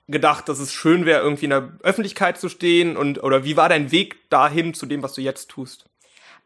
[0.06, 2.96] gedacht, dass es schön wäre, irgendwie in der Öffentlichkeit zu stehen?
[2.96, 5.86] Und, oder wie war dein Weg dahin zu dem, was du jetzt tust?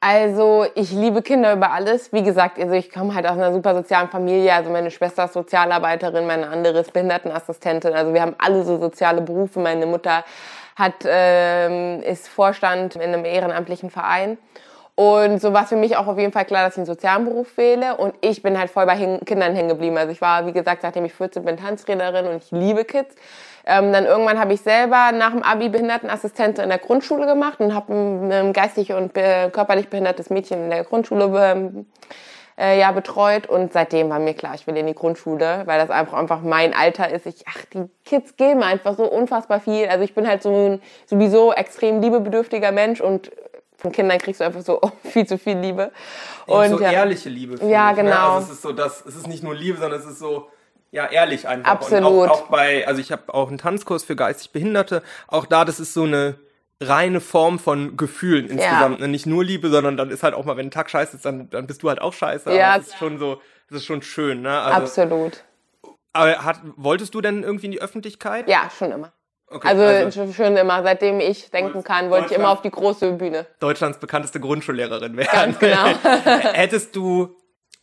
[0.00, 2.12] Also ich liebe Kinder über alles.
[2.12, 4.52] Wie gesagt, also ich komme halt aus einer super sozialen Familie.
[4.52, 7.92] Also meine Schwester ist Sozialarbeiterin, meine andere ist Behindertenassistentin.
[7.94, 9.58] Also wir haben alle so soziale Berufe.
[9.58, 10.24] Meine Mutter
[10.78, 14.38] hat, ähm, ist Vorstand in einem ehrenamtlichen Verein.
[14.94, 17.24] Und so war es für mich auch auf jeden Fall klar, dass ich einen sozialen
[17.24, 17.96] Beruf wähle.
[17.96, 19.96] Und ich bin halt voll bei Kindern hängen geblieben.
[19.96, 23.14] Also ich war, wie gesagt, seitdem ich 14 bin, Tanztrainerin und ich liebe Kids.
[23.64, 27.74] Ähm, dann irgendwann habe ich selber nach dem Abi Behindertenassistentin in der Grundschule gemacht und
[27.74, 31.86] habe ein, ein geistig und körperlich behindertes Mädchen in der Grundschule ähm,
[32.58, 35.90] äh, ja betreut und seitdem war mir klar, ich will in die Grundschule, weil das
[35.90, 37.26] einfach einfach mein Alter ist.
[37.26, 39.86] Ich ach, die Kids geben einfach so unfassbar viel.
[39.86, 43.30] Also ich bin halt so ein sowieso extrem liebebedürftiger Mensch und
[43.76, 45.92] von Kindern kriegst du einfach so viel zu viel Liebe.
[46.46, 47.64] Und so ja, ehrliche Liebe.
[47.64, 48.10] Ja, genau.
[48.10, 48.18] Ne?
[48.18, 50.48] Also es ist so, das, es ist nicht nur Liebe, sondern es ist so
[50.90, 51.70] ja ehrlich einfach.
[51.70, 52.10] Absolut.
[52.10, 55.02] Und auch, auch bei, also ich habe auch einen Tanzkurs für geistig Behinderte.
[55.28, 56.38] Auch da, das ist so eine
[56.80, 59.00] reine Form von Gefühlen insgesamt.
[59.00, 59.06] Ja.
[59.06, 59.08] Ne?
[59.08, 61.50] Nicht nur Liebe, sondern dann ist halt auch mal, wenn ein Tag scheiße ist, dann,
[61.50, 62.54] dann bist du halt auch scheiße.
[62.54, 62.70] Ja.
[62.70, 64.60] Aber das ist schon so, das ist schon schön, ne?
[64.60, 65.44] Also, Absolut.
[66.12, 68.48] Aber hat, wolltest du denn irgendwie in die Öffentlichkeit?
[68.48, 69.12] Ja, schon immer.
[69.50, 73.12] Okay, also, also schon immer, seitdem ich denken kann, wollte ich immer auf die große
[73.12, 73.46] Bühne.
[73.60, 75.30] Deutschlands bekannteste Grundschullehrerin werden.
[75.32, 75.86] Ganz genau.
[76.52, 77.34] Hättest du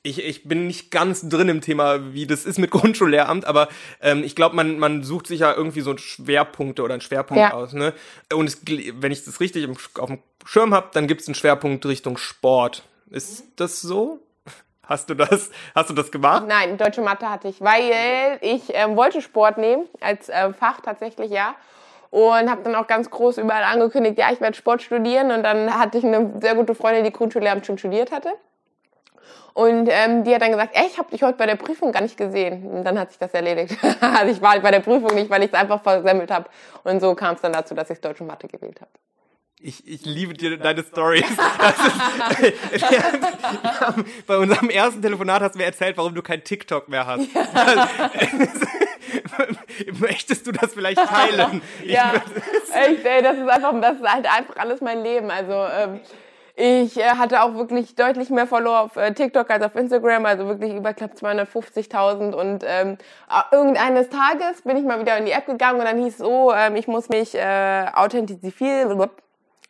[0.05, 3.67] ich, ich bin nicht ganz drin im Thema, wie das ist mit Grundschullehramt, aber
[4.01, 7.53] ähm, ich glaube, man, man sucht sich ja irgendwie so Schwerpunkte oder einen Schwerpunkt ja.
[7.53, 7.73] aus.
[7.73, 7.93] Ne?
[8.33, 11.85] Und es, wenn ich das richtig auf dem Schirm habe, dann gibt es einen Schwerpunkt
[11.85, 12.83] Richtung Sport.
[13.09, 14.19] Ist das so?
[14.83, 16.43] Hast du das, hast du das gemacht?
[16.47, 21.31] Nein, deutsche Mathe hatte ich, weil ich ähm, wollte Sport nehmen als äh, Fach tatsächlich,
[21.31, 21.55] ja.
[22.11, 25.31] Und habe dann auch ganz groß überall angekündigt, ja, ich werde Sport studieren.
[25.31, 28.29] Und dann hatte ich eine sehr gute Freundin, die Grundschullehramt schon studiert hatte.
[29.55, 32.01] Und ähm, die hat dann gesagt, ey, ich habe dich heute bei der Prüfung gar
[32.01, 32.65] nicht gesehen.
[32.65, 33.77] Und dann hat sich das erledigt.
[34.01, 36.49] also ich war halt bei der Prüfung nicht, weil ich es einfach versemmelt habe.
[36.83, 38.91] Und so kam es dann dazu, dass ich Deutsch und Mathe gewählt habe.
[39.61, 41.23] Ich, ich liebe dir deine Stories.
[44.27, 47.33] bei unserem ersten Telefonat hast du mir erzählt, warum du kein TikTok mehr hast.
[47.33, 47.87] Ja.
[49.99, 51.61] Möchtest du das vielleicht teilen?
[51.85, 52.11] ja,
[52.73, 55.31] echt, ey, das ist einfach, das ist halt einfach alles mein Leben.
[55.31, 56.01] Also ähm,
[56.57, 60.47] ich äh, hatte auch wirklich deutlich mehr Follower auf äh, TikTok als auf Instagram, also
[60.47, 62.33] wirklich über knapp 250.000.
[62.33, 62.97] Und ähm,
[63.51, 66.53] irgendeines Tages bin ich mal wieder in die App gegangen und dann hieß es, oh,
[66.53, 69.09] ähm, ich muss mich äh, authentifizieren.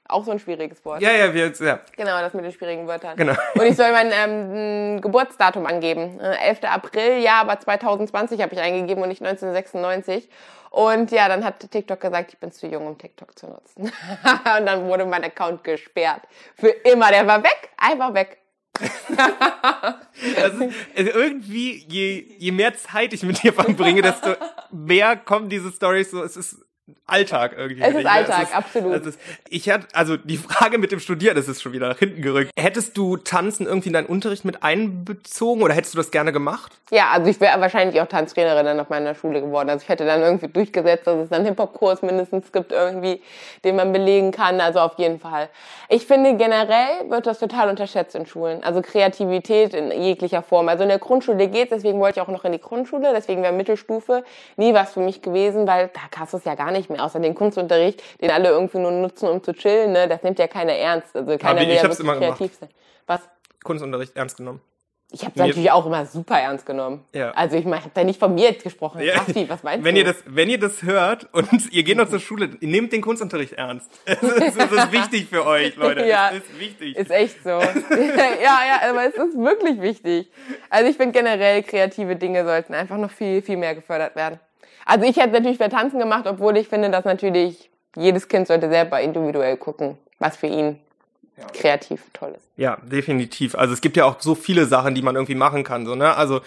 [0.07, 1.01] Auch so ein schwieriges Wort.
[1.01, 1.79] Ja, ja, wir, ja.
[1.97, 3.17] Genau, das mit den schwierigen Wörtern.
[3.17, 3.33] Genau.
[3.55, 6.19] Und ich soll mein ähm, Geburtsdatum angeben.
[6.19, 6.65] Äh, 11.
[6.65, 10.29] April, ja, aber 2020 habe ich eingegeben und nicht 1996.
[10.75, 13.83] Und ja, dann hat TikTok gesagt, ich bin zu jung, um TikTok zu nutzen.
[14.59, 16.23] und dann wurde mein Account gesperrt.
[16.57, 17.11] Für immer.
[17.11, 17.69] Der war weg.
[17.77, 18.39] Einfach weg.
[20.35, 24.35] also, also irgendwie, je, je mehr Zeit ich mit dir verbringe, desto
[24.69, 26.64] mehr kommen diese Stories so, es ist
[27.07, 27.81] Alltag irgendwie.
[27.81, 29.05] Es ist Alltag, es ist, absolut.
[29.05, 29.19] Ist,
[29.49, 32.51] ich hatte, also die Frage mit dem Studieren, das ist schon wieder nach hinten gerückt.
[32.57, 36.73] Hättest du Tanzen irgendwie in deinen Unterricht mit einbezogen oder hättest du das gerne gemacht?
[36.91, 39.69] Ja, also ich wäre wahrscheinlich auch Tanztrainerin dann auf meiner Schule geworden.
[39.69, 43.21] Also ich hätte dann irgendwie durchgesetzt, dass es einen Hip-Hop-Kurs mindestens gibt irgendwie,
[43.63, 44.61] den man belegen kann.
[44.61, 45.49] Also auf jeden Fall.
[45.89, 48.63] Ich finde generell wird das total unterschätzt in Schulen.
[48.63, 50.69] Also Kreativität in jeglicher Form.
[50.69, 53.53] Also in der Grundschule geht's, deswegen wollte ich auch noch in die Grundschule, deswegen wäre
[53.53, 54.23] Mittelstufe
[54.55, 57.03] nie was für mich gewesen, weil da kannst du es ja gar nicht nicht mehr,
[57.03, 60.07] außer den Kunstunterricht, den alle irgendwie nur nutzen, um zu chillen, ne?
[60.07, 61.15] Das nimmt ja keiner ernst.
[61.15, 62.59] Also keiner will ja wirklich kreativ gemacht.
[62.59, 62.69] sein.
[63.07, 63.21] Was?
[63.63, 64.61] Kunstunterricht ernst genommen.
[65.11, 67.05] Ich habe natürlich auch immer super ernst genommen.
[67.13, 67.31] Ja.
[67.31, 69.01] Also ich meine, ich habe da nicht von mir jetzt gesprochen.
[69.01, 69.13] Ja.
[69.13, 70.01] Raffi, was meinst wenn du?
[70.01, 73.53] Ihr das, wenn ihr das hört und ihr geht noch zur Schule, nehmt den Kunstunterricht
[73.53, 73.89] ernst.
[74.05, 76.05] Das ist, ist wichtig für euch, Leute.
[76.05, 76.97] Ja, das ist wichtig.
[76.97, 77.49] Ist echt so.
[77.49, 80.29] ja, ja, aber es ist wirklich wichtig.
[80.69, 84.39] Also ich finde generell, kreative Dinge sollten einfach noch viel, viel mehr gefördert werden.
[84.85, 88.69] Also ich hätte natürlich für Tanzen gemacht, obwohl ich finde, dass natürlich jedes Kind sollte
[88.69, 90.79] selber individuell gucken, was für ihn
[91.53, 92.47] kreativ toll ist.
[92.55, 93.55] Ja, definitiv.
[93.55, 96.15] Also es gibt ja auch so viele Sachen, die man irgendwie machen kann, so, ne?
[96.15, 96.41] Also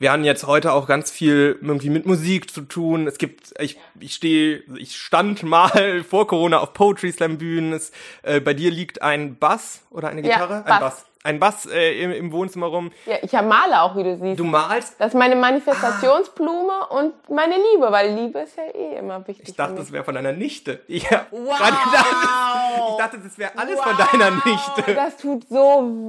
[0.00, 3.08] wir haben jetzt heute auch ganz viel irgendwie mit Musik zu tun.
[3.08, 7.72] Es gibt, ich, ich stehe, ich stand mal vor Corona auf Poetry Slam Bühnen.
[7.72, 7.90] Es,
[8.22, 10.62] äh, bei dir liegt ein Bass oder eine Ja, Gitarre?
[10.62, 10.72] Bass.
[10.72, 11.06] Ein Bass.
[11.24, 12.92] Ein Bass äh, im, im Wohnzimmer rum.
[13.04, 14.38] Ja, ich male auch, wie du siehst.
[14.38, 14.94] Du malst?
[15.00, 19.48] das ist meine Manifestationsblume und meine Liebe, weil Liebe ist ja eh immer wichtig.
[19.48, 20.80] Ich dachte, das wäre von deiner Nichte.
[20.88, 21.26] Ja.
[21.30, 21.56] Wow.
[21.58, 24.94] Gerade dachte, ich dachte, das wäre alles von deiner Nichte.
[24.94, 25.56] Das tut so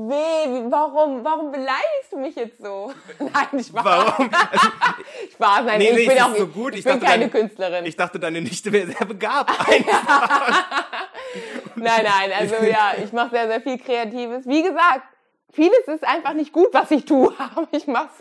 [0.10, 0.64] weh.
[0.70, 2.92] Warum, warum beleidigst du mich jetzt so?
[3.20, 3.84] Nein, Spaß.
[3.86, 4.30] Warum?
[4.34, 4.68] Also,
[5.34, 6.74] Spaß, nein, Nee, nee, ich bin auch so gut.
[6.74, 7.86] Ich, Ich bin keine deine- Künstlerin.
[7.86, 9.52] ich dachte, deine Nichte wäre sehr begabt.
[11.76, 14.46] Nein, nein, also ja, ich mache sehr, sehr viel Kreatives.
[14.48, 15.04] Wie gesagt,
[15.54, 18.14] vieles ist einfach nicht gut, was ich tue, aber ich mach's.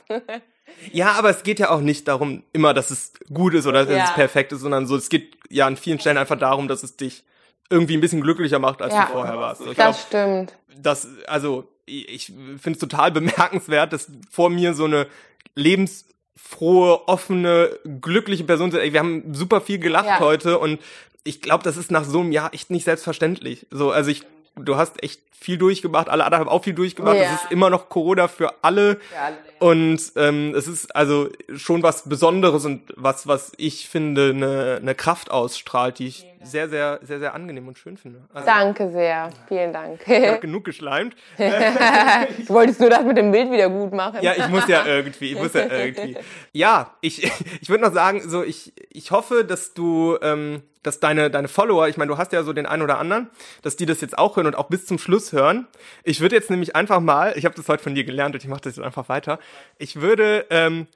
[0.92, 3.96] Ja, aber es geht ja auch nicht darum, immer, dass es gut ist oder dass
[3.96, 4.04] Ja.
[4.04, 6.96] es perfekt ist, sondern so, es geht ja an vielen Stellen einfach darum, dass es
[6.96, 7.24] dich
[7.70, 9.06] irgendwie ein bisschen glücklicher macht, als Ja.
[9.06, 9.60] du vorher warst.
[9.62, 10.56] Ich glaub, Das stimmt.
[10.76, 15.06] das, also, ich finde es total bemerkenswert, dass vor mir so eine
[15.54, 17.70] lebensfrohe, offene,
[18.00, 18.74] glückliche Person.
[18.74, 20.20] Ey, wir haben super viel gelacht Ja.
[20.20, 20.80] heute und
[21.24, 23.66] ich glaube, das ist nach so einem Jahr echt nicht selbstverständlich.
[23.70, 24.22] So, also ich,
[24.58, 27.16] du hast echt viel durchgemacht, alle anderen haben auch viel durchgemacht.
[27.16, 27.22] Ja.
[27.22, 28.98] Es ist immer noch Corona für alle.
[29.12, 29.32] Ja.
[29.60, 34.94] Und ähm, es ist also schon was Besonderes und was, was ich finde, eine, eine
[34.94, 38.22] Kraft ausstrahlt, die ich sehr, sehr, sehr, sehr angenehm und schön finde.
[38.32, 39.30] Also, Danke sehr.
[39.48, 40.00] Vielen Dank.
[40.06, 41.16] ich hab genug geschleimt.
[41.36, 44.18] Du wolltest nur das mit dem Bild wieder gut machen.
[44.22, 46.16] Ja, ich muss ja irgendwie, ich muss ja irgendwie.
[46.52, 47.24] Ja, ich,
[47.60, 51.88] ich würde noch sagen, so ich, ich hoffe, dass du, ähm, dass deine, deine Follower,
[51.88, 53.28] ich meine, du hast ja so den einen oder anderen,
[53.62, 55.66] dass die das jetzt auch hören und auch bis zum Schluss hören.
[56.04, 58.48] Ich würde jetzt nämlich einfach mal, ich habe das heute von dir gelernt und ich
[58.48, 59.38] mache das jetzt einfach weiter.
[59.78, 60.86] Ich würde ähm,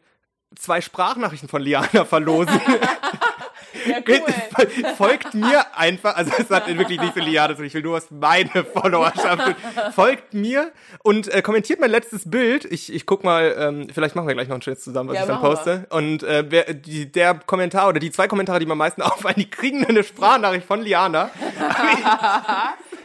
[0.57, 2.61] zwei Sprachnachrichten von Liana verlosen.
[3.87, 4.95] Ja, cool.
[4.97, 8.65] Folgt mir einfach, also es hat wirklich nicht so Liane, ich will nur was meine
[8.65, 9.55] Followerschaft.
[9.95, 12.65] Folgt mir und äh, kommentiert mein letztes Bild.
[12.65, 15.23] Ich, ich guck mal, ähm, vielleicht machen wir gleich noch einen Schritt zusammen, was Ja,
[15.23, 15.57] ich dann machen wir.
[15.57, 15.87] poste.
[15.91, 19.37] Und äh, wer, die, der Kommentar oder die zwei Kommentare, die mir am meisten auffallen,
[19.39, 21.31] die kriegen eine Sprachnachricht von Liana.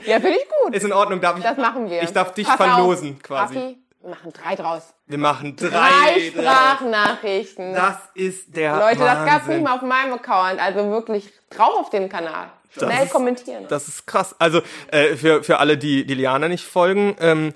[0.06, 0.74] Ja, finde ich gut.
[0.76, 1.44] Ist in Ordnung, darf ich.
[1.44, 2.02] Das machen wir.
[2.04, 3.56] Ich darf dich Pass verlosen, auf, quasi.
[3.56, 3.76] Wir
[4.08, 4.94] machen drei draus.
[5.06, 6.30] Wir machen Drei, drei.
[6.30, 7.74] Sprachnachrichten.
[7.74, 9.56] Das ist der Leute, das gab's Wahnsinn.
[9.56, 10.60] nicht mal auf meinem Account.
[10.60, 12.50] Also wirklich drauf auf den Kanal.
[12.76, 13.66] Das Schnell ist- kommentieren.
[13.70, 14.36] Das ist krass.
[14.40, 17.54] Also äh, für, für alle, die, die Liana nicht folgen, ähm,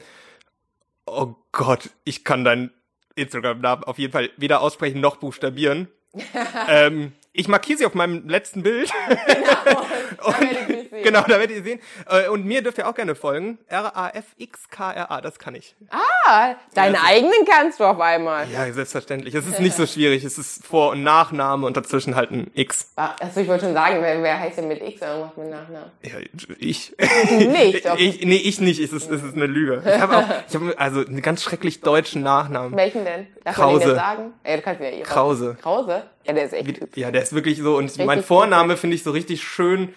[1.05, 2.71] oh Gott, ich kann deinen
[3.15, 5.87] Instagram-Namen auf jeden Fall weder aussprechen noch buchstabieren.
[6.69, 8.91] ähm, ich markiere sie auf meinem letzten Bild.
[10.41, 11.03] Ihr mich sehen.
[11.03, 11.79] genau, da werdet ihr sehen.
[12.07, 13.57] Äh, und mir dürft ihr auch gerne folgen.
[13.67, 15.75] R-A-F-X-K-R-A, das kann ich.
[15.89, 18.47] Ah, deine eigenen kannst du auf einmal.
[18.51, 19.33] Ja, selbstverständlich.
[19.33, 20.23] Es ist nicht so schwierig.
[20.23, 22.91] Es ist Vor- und Nachname und dazwischen halt ein X.
[22.95, 25.91] Also ich wollte schon sagen, wer, wer heißt denn mit X irgendwas mit Nachnamen?
[26.03, 26.11] Ja,
[26.59, 26.95] ich.
[27.31, 27.97] nicht, doch.
[27.97, 28.23] ich.
[28.25, 28.79] Nee, ich nicht.
[28.79, 29.81] Es ist, es ist eine Lüge.
[29.85, 32.75] Ich habe auch, ich habe also einen ganz schrecklich deutschen Nachnamen.
[32.77, 33.27] Welchen denn?
[33.43, 33.95] Darf Krause.
[33.95, 34.33] sagen?
[34.45, 35.57] Ja, du kannst mir ja eh Krause.
[35.61, 36.03] Krause?
[36.25, 36.97] Ja, der ist echt.
[36.97, 37.77] Ja, der ist wirklich so.
[37.77, 39.93] Und mein Vorname finde ich so richtig schön.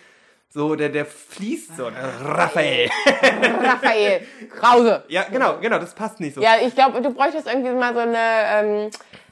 [0.54, 1.90] So, der, der fließt so.
[1.90, 2.88] Der Raphael.
[3.64, 4.20] Raphael.
[4.56, 5.02] Krause.
[5.08, 6.40] Ja, genau, genau, das passt nicht so.
[6.40, 8.90] Ja, ich glaube, du bräuchtest irgendwie mal so eine ähm,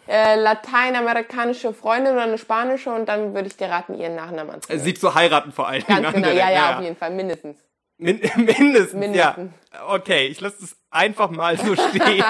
[0.09, 4.85] äh, lateinamerikanische Freundin oder eine spanische und dann würde ich dir raten, ihren Nachnamen anzunehmen.
[4.85, 5.85] Sieht zu heiraten vor allem.
[5.87, 7.57] Ganz an genau, der- ja, ja, auf jeden Fall, mindestens.
[7.99, 9.53] Min mindestens, Mindestens.
[9.73, 9.87] ja.
[9.91, 12.25] Okay, ich lasse es einfach mal so stehen.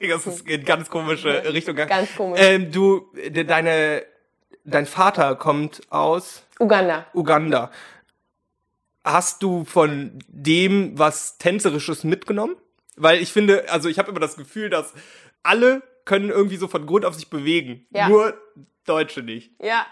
[0.00, 1.76] das ist in ganz komische Richtung.
[1.76, 2.40] Ganz komisch.
[2.42, 4.02] Ähm, du, de, deine,
[4.64, 7.06] dein Vater kommt aus Uganda.
[7.14, 7.70] Uganda.
[9.04, 12.56] Hast du von dem was Tänzerisches mitgenommen?
[12.96, 14.92] Weil ich finde, also ich habe immer das Gefühl, dass
[15.42, 17.86] alle können irgendwie so von Grund auf sich bewegen.
[17.90, 18.08] Ja.
[18.08, 18.34] Nur
[18.88, 19.52] Deutsche nicht.
[19.62, 19.86] Ja,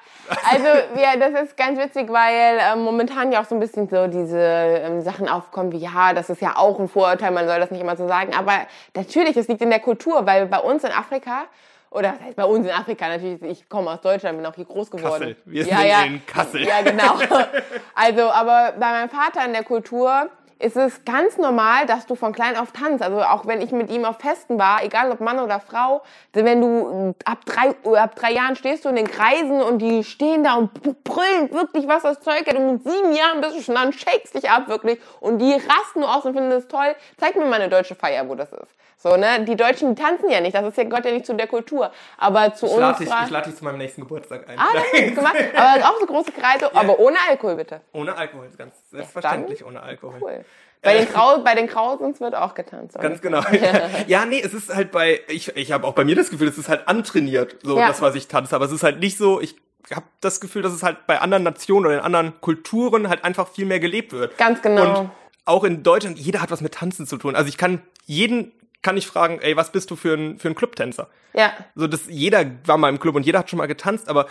[0.50, 0.66] also
[0.98, 4.38] ja, das ist ganz witzig, weil ähm, momentan ja auch so ein bisschen so diese
[4.38, 7.82] ähm, Sachen aufkommen wie, ja, das ist ja auch ein Vorurteil, man soll das nicht
[7.82, 8.34] immer so sagen.
[8.34, 11.44] Aber natürlich, es liegt in der Kultur, weil bei uns in Afrika,
[11.90, 14.64] oder was heißt bei uns in Afrika natürlich, ich komme aus Deutschland, bin auch hier
[14.64, 15.12] groß geworden.
[15.12, 15.36] Kassel.
[15.44, 16.66] Wir ja, sind ja, in Kassel.
[16.66, 17.18] Ja, genau.
[17.94, 20.28] Also, aber bei meinem Vater in der Kultur
[20.58, 23.02] ist es ganz normal, dass du von klein auf tanzt.
[23.02, 26.60] Also auch wenn ich mit ihm auf Festen war, egal ob Mann oder Frau, wenn
[26.60, 30.54] du ab drei, ab drei Jahren stehst du in den Kreisen und die stehen da
[30.54, 30.72] und
[31.04, 32.54] brüllen wirklich, was das Zeug hat.
[32.54, 36.00] Und mit sieben Jahren bist du schon dann, shakes dich ab wirklich und die rasten
[36.00, 36.94] nur aus und finden das toll.
[37.18, 38.74] Zeig mir mal eine deutsche Feier, wo das ist.
[38.98, 39.44] So, ne?
[39.44, 41.92] Die Deutschen die tanzen ja nicht, das ist ja Gott ja nicht zu der Kultur.
[42.18, 44.58] Aber zu Ich uns lade dich, ich lade dich zu meinem nächsten Geburtstag ein.
[44.58, 45.36] Ah, das ist gut gemacht.
[45.54, 47.80] Aber auch so große Kreise, aber ohne Alkohol bitte.
[47.92, 50.18] Ohne Alkohol, ganz selbstverständlich ohne Alkohol.
[50.20, 50.44] Cool.
[50.82, 52.96] Bei den, Grau, bei den Krausens wird auch getanzt.
[52.96, 53.08] oder?
[53.08, 53.42] Ganz genau.
[54.06, 56.58] ja, nee, es ist halt bei, ich, ich habe auch bei mir das Gefühl, es
[56.58, 57.88] ist halt antrainiert, so Ja.
[57.88, 58.54] das, was ich tanze.
[58.54, 59.56] Aber es ist halt nicht so, ich
[59.92, 63.48] habe das Gefühl, dass es halt bei anderen Nationen oder in anderen Kulturen halt einfach
[63.48, 64.36] viel mehr gelebt wird.
[64.38, 65.00] Ganz genau.
[65.00, 65.10] Und
[65.44, 67.34] auch in Deutschland, jeder hat was mit Tanzen zu tun.
[67.36, 68.52] Also ich kann jeden
[68.86, 71.08] kann ich fragen, ey, was bist du für ein, für ein Clubtänzer?
[71.34, 71.52] Ja.
[71.74, 74.26] So, das, jeder war mal im Club und jeder hat schon mal getanzt, aber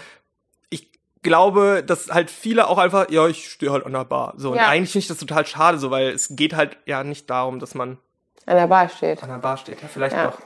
[0.70, 0.90] ich
[1.24, 4.34] glaube, dass halt viele auch einfach, ja, ich stehe halt an der Bar.
[4.38, 4.68] So, und Ja.
[4.70, 7.76] eigentlich finde ich das total schade, so, weil es geht halt ja nicht darum, dass
[7.76, 7.98] man
[8.46, 9.22] An der Bar steht.
[9.24, 9.82] an der Bar steht.
[9.82, 10.28] Ja, vielleicht Ja.
[10.28, 10.38] doch.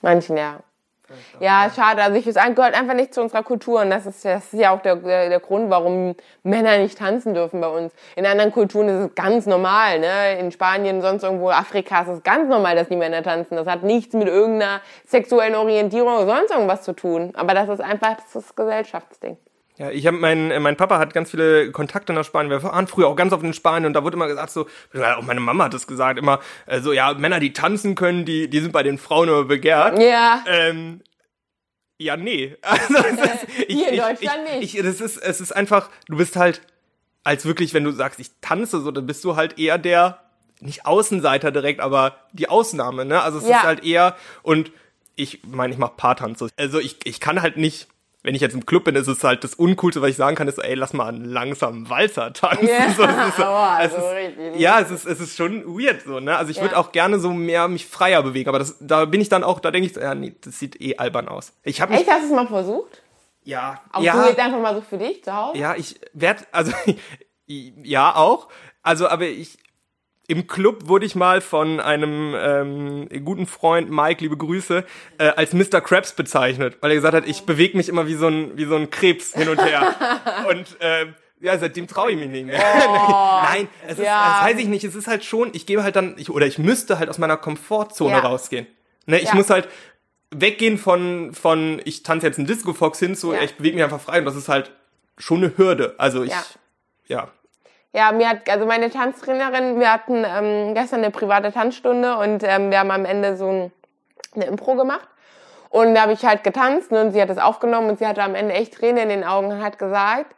[0.00, 0.62] Manchen, ja.
[1.40, 2.02] Ja, schade.
[2.02, 4.70] Also ich es gehört einfach nicht zu unserer Kultur und das ist, das ist ja
[4.70, 7.92] auch der, der, der Grund, warum Männer nicht tanzen dürfen bei uns.
[8.16, 10.38] In anderen Kulturen ist es ganz normal, ne?
[10.38, 13.56] In Spanien, sonst irgendwo Afrika ist es ganz normal, dass die Männer tanzen.
[13.56, 17.32] Das hat nichts mit irgendeiner sexuellen Orientierung oder sonst irgendwas zu tun.
[17.34, 19.36] Aber das ist einfach das ist Gesellschaftsding.
[19.78, 22.50] Ja, ich habe mein äh, mein Papa hat ganz viele Kontakte nach Spanien.
[22.50, 25.22] Wir waren früher auch ganz oft in Spanien und da wurde immer gesagt so, auch
[25.22, 28.60] meine Mama hat das gesagt immer, äh, so ja Männer, die tanzen können, die die
[28.60, 29.98] sind bei den Frauen immer begehrt.
[29.98, 30.44] Ja.
[30.46, 31.00] Ähm,
[31.98, 32.56] ja, nee.
[32.62, 34.74] Also, ist, ich, Hier in ich, Deutschland ich, nicht.
[34.74, 36.60] Ich, das ist, es ist einfach, du bist halt,
[37.24, 40.20] als wirklich, wenn du sagst, ich tanze, so, dann bist du halt eher der,
[40.60, 43.22] nicht Außenseiter direkt, aber die Ausnahme, ne?
[43.22, 43.58] Also es Ja.
[43.58, 44.72] ist halt eher, und
[45.14, 46.40] ich meine, ich mache Paartanz.
[46.40, 46.48] so.
[46.56, 47.86] Also ich, ich kann halt nicht,
[48.24, 50.46] wenn ich jetzt im Club bin, ist es halt das Uncoolste, was ich sagen kann,
[50.46, 52.68] ist, ey, lass mal einen langsamen Walzer tanzen.
[52.68, 52.88] Ja.
[52.96, 56.20] So, es ist, Aua, es so ist, ja, es ist, es ist schon weird so,
[56.20, 56.36] ne?
[56.36, 56.80] Also ich würde Ja.
[56.80, 59.70] auch gerne so mehr mich freier bewegen, aber das, da bin ich dann auch, da
[59.70, 61.52] denke ich, so, ja, nee, das sieht eh albern aus.
[61.64, 63.02] Ich habe mich, Echt, hast du es mal versucht?
[63.44, 65.58] ja, Auch ja, du jetzt einfach mal so für dich zu Hause?
[65.58, 66.72] ja, ich werd, also,
[67.46, 68.48] ja, auch,
[68.82, 69.58] also, aber ich,
[70.32, 74.82] im Club wurde ich mal von einem ähm, guten Freund, Mike, liebe Grüße,
[75.18, 75.82] äh, als Mr.
[75.82, 78.74] Krabs bezeichnet, weil er gesagt hat, ich bewege mich immer wie so ein, wie so
[78.76, 79.94] ein Krebs hin und her.
[80.48, 82.58] und ähm, ja, seitdem traue ich mich nicht mehr.
[83.44, 84.38] Nein, es ist, ja.
[84.40, 84.84] das weiß ich nicht.
[84.84, 87.36] Es ist halt schon, ich gebe halt dann, ich, oder ich müsste halt aus meiner
[87.36, 88.20] Komfortzone Ja.
[88.20, 88.66] rausgehen.
[89.04, 89.34] Ne, ich Ja.
[89.34, 89.68] muss halt
[90.30, 94.00] weggehen von, von ich tanze jetzt einen Disco Fox hin zu, ich bewege mich einfach
[94.00, 94.70] frei und das ist halt
[95.18, 95.94] schon eine Hürde.
[95.98, 96.32] Also ich,
[97.06, 97.28] Ja.
[97.92, 98.12] Ja.
[98.12, 102.78] Mir hat, also meine Tanztrainerin, wir hatten ähm, gestern eine private Tanzstunde und ähm, wir
[102.78, 103.72] haben am Ende so ein,
[104.34, 105.08] eine Impro gemacht.
[105.70, 108.22] Und da habe ich halt getanzt ne, und sie hat das aufgenommen und sie hatte
[108.22, 110.34] am Ende echt Tränen in den Augen und hat gesagt,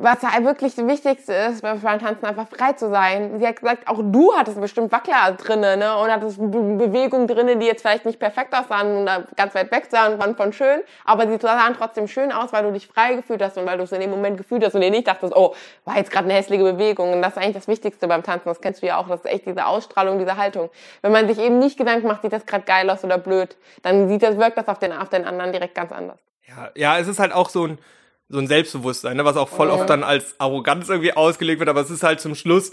[0.00, 3.36] was halt wirklich das Wichtigste ist, beim Tanzen einfach frei zu sein.
[3.40, 7.56] Sie hat gesagt, auch du hattest bestimmt Wackler drinne, ne, und hattest Be Bewegungen drinne,
[7.56, 11.26] die jetzt vielleicht nicht perfekt aussahen oder ganz weit weg sahen von, von schön, aber
[11.26, 13.90] sie sahen trotzdem schön aus, weil du dich frei gefühlt hast und weil du es
[13.90, 16.62] in dem Moment gefühlt hast und dir nicht dachtest, oh, war jetzt gerade eine hässliche
[16.62, 17.12] Bewegung.
[17.12, 19.26] Und das ist eigentlich das Wichtigste beim Tanzen, das kennst du ja auch, das ist
[19.26, 20.70] echt diese Ausstrahlung, diese Haltung.
[21.02, 24.08] Wenn man sich eben nicht Gedanken macht, sieht das gerade geil aus oder blöd, dann
[24.08, 26.20] sieht das, wirkt das auf den, auf den anderen direkt ganz anders.
[26.46, 27.78] Ja, ja, es ist halt auch so ein,
[28.28, 31.80] so ein Selbstbewusstsein, ne, was auch voll oft dann als Arroganz irgendwie ausgelegt wird, aber
[31.80, 32.72] es ist halt zum Schluss,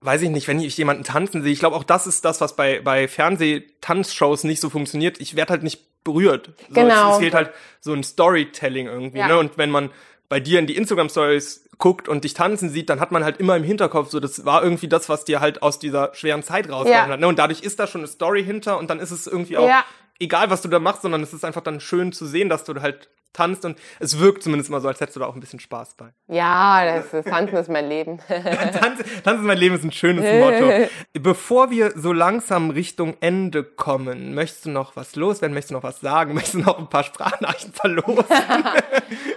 [0.00, 2.54] weiß ich nicht, wenn ich jemanden tanzen sehe, ich glaube auch das ist das, was
[2.56, 5.20] bei, bei Fernseh-Tanzshows nicht so funktioniert.
[5.20, 6.50] Ich werde halt nicht berührt.
[6.68, 7.08] So, Genau.
[7.10, 7.50] Es, es fehlt halt
[7.80, 9.28] so ein Storytelling irgendwie, Ja.
[9.28, 9.38] ne?
[9.38, 9.90] Und wenn man
[10.28, 13.56] bei dir in die Instagram-Stories guckt und dich tanzen sieht, dann hat man halt immer
[13.56, 17.08] im Hinterkopf so, das war irgendwie das, was dir halt aus dieser schweren Zeit rausgeholfen
[17.08, 17.12] Ja.
[17.14, 17.20] hat.
[17.20, 17.26] Ne?
[17.26, 19.84] Und dadurch ist da schon eine Story hinter und dann ist es irgendwie auch Ja.
[20.20, 22.80] egal, was du da machst, sondern es ist einfach dann schön zu sehen, dass du
[22.80, 25.60] halt tanzt und es wirkt zumindest mal so, als hättest du da auch ein bisschen
[25.60, 26.12] Spaß bei.
[26.28, 28.18] Ja, das ist, Tanzen ist mein Leben.
[28.28, 30.88] Tanz, Tanz ist mein Leben ist ein schönes Motto.
[31.20, 35.54] Bevor wir so langsam Richtung Ende kommen, möchtest du noch was loswerden?
[35.54, 36.34] Möchtest du noch was sagen?
[36.34, 38.24] Möchtest du noch ein paar Sprachnachrichten verlosen?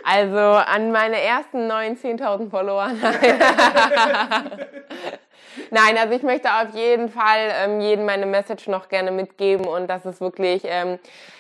[0.08, 2.92] Also an meine ersten neuen 10.000 Follower.
[5.72, 9.88] Nein, also ich möchte auf jeden Fall ähm, jedem meine Message noch gerne mitgeben und
[9.88, 11.00] das ist wirklich, ähm,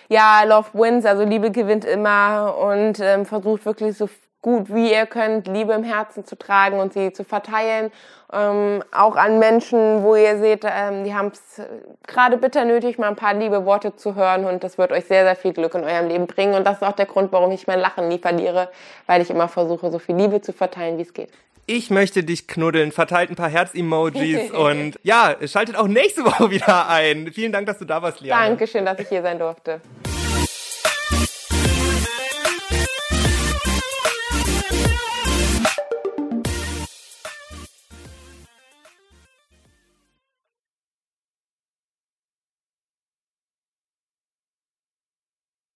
[0.09, 4.07] ja, Love wins, also Liebe gewinnt immer und ähm, versucht wirklich so
[4.45, 7.91] gut wie ihr könnt, Liebe im Herzen zu tragen und sie zu verteilen.
[8.31, 11.61] Ähm, auch an Menschen, wo ihr seht, ähm, die haben es
[12.05, 15.23] gerade bitter nötig, mal ein paar liebe Worte zu hören und das wird euch sehr,
[15.23, 16.53] sehr viel Glück in eurem Leben bringen.
[16.53, 18.69] Und das ist auch der Grund, warum ich mein Lachen nie verliere,
[19.07, 21.31] weil ich immer versuche, so viel Liebe zu verteilen, wie es geht.
[21.67, 26.87] Ich möchte dich knuddeln, verteilt ein paar Herz-Emojis und ja, schaltet auch nächste Woche wieder
[26.89, 27.31] ein.
[27.33, 28.49] Vielen Dank, dass du da warst, Liane.
[28.49, 29.81] Dankeschön, dass ich hier sein durfte.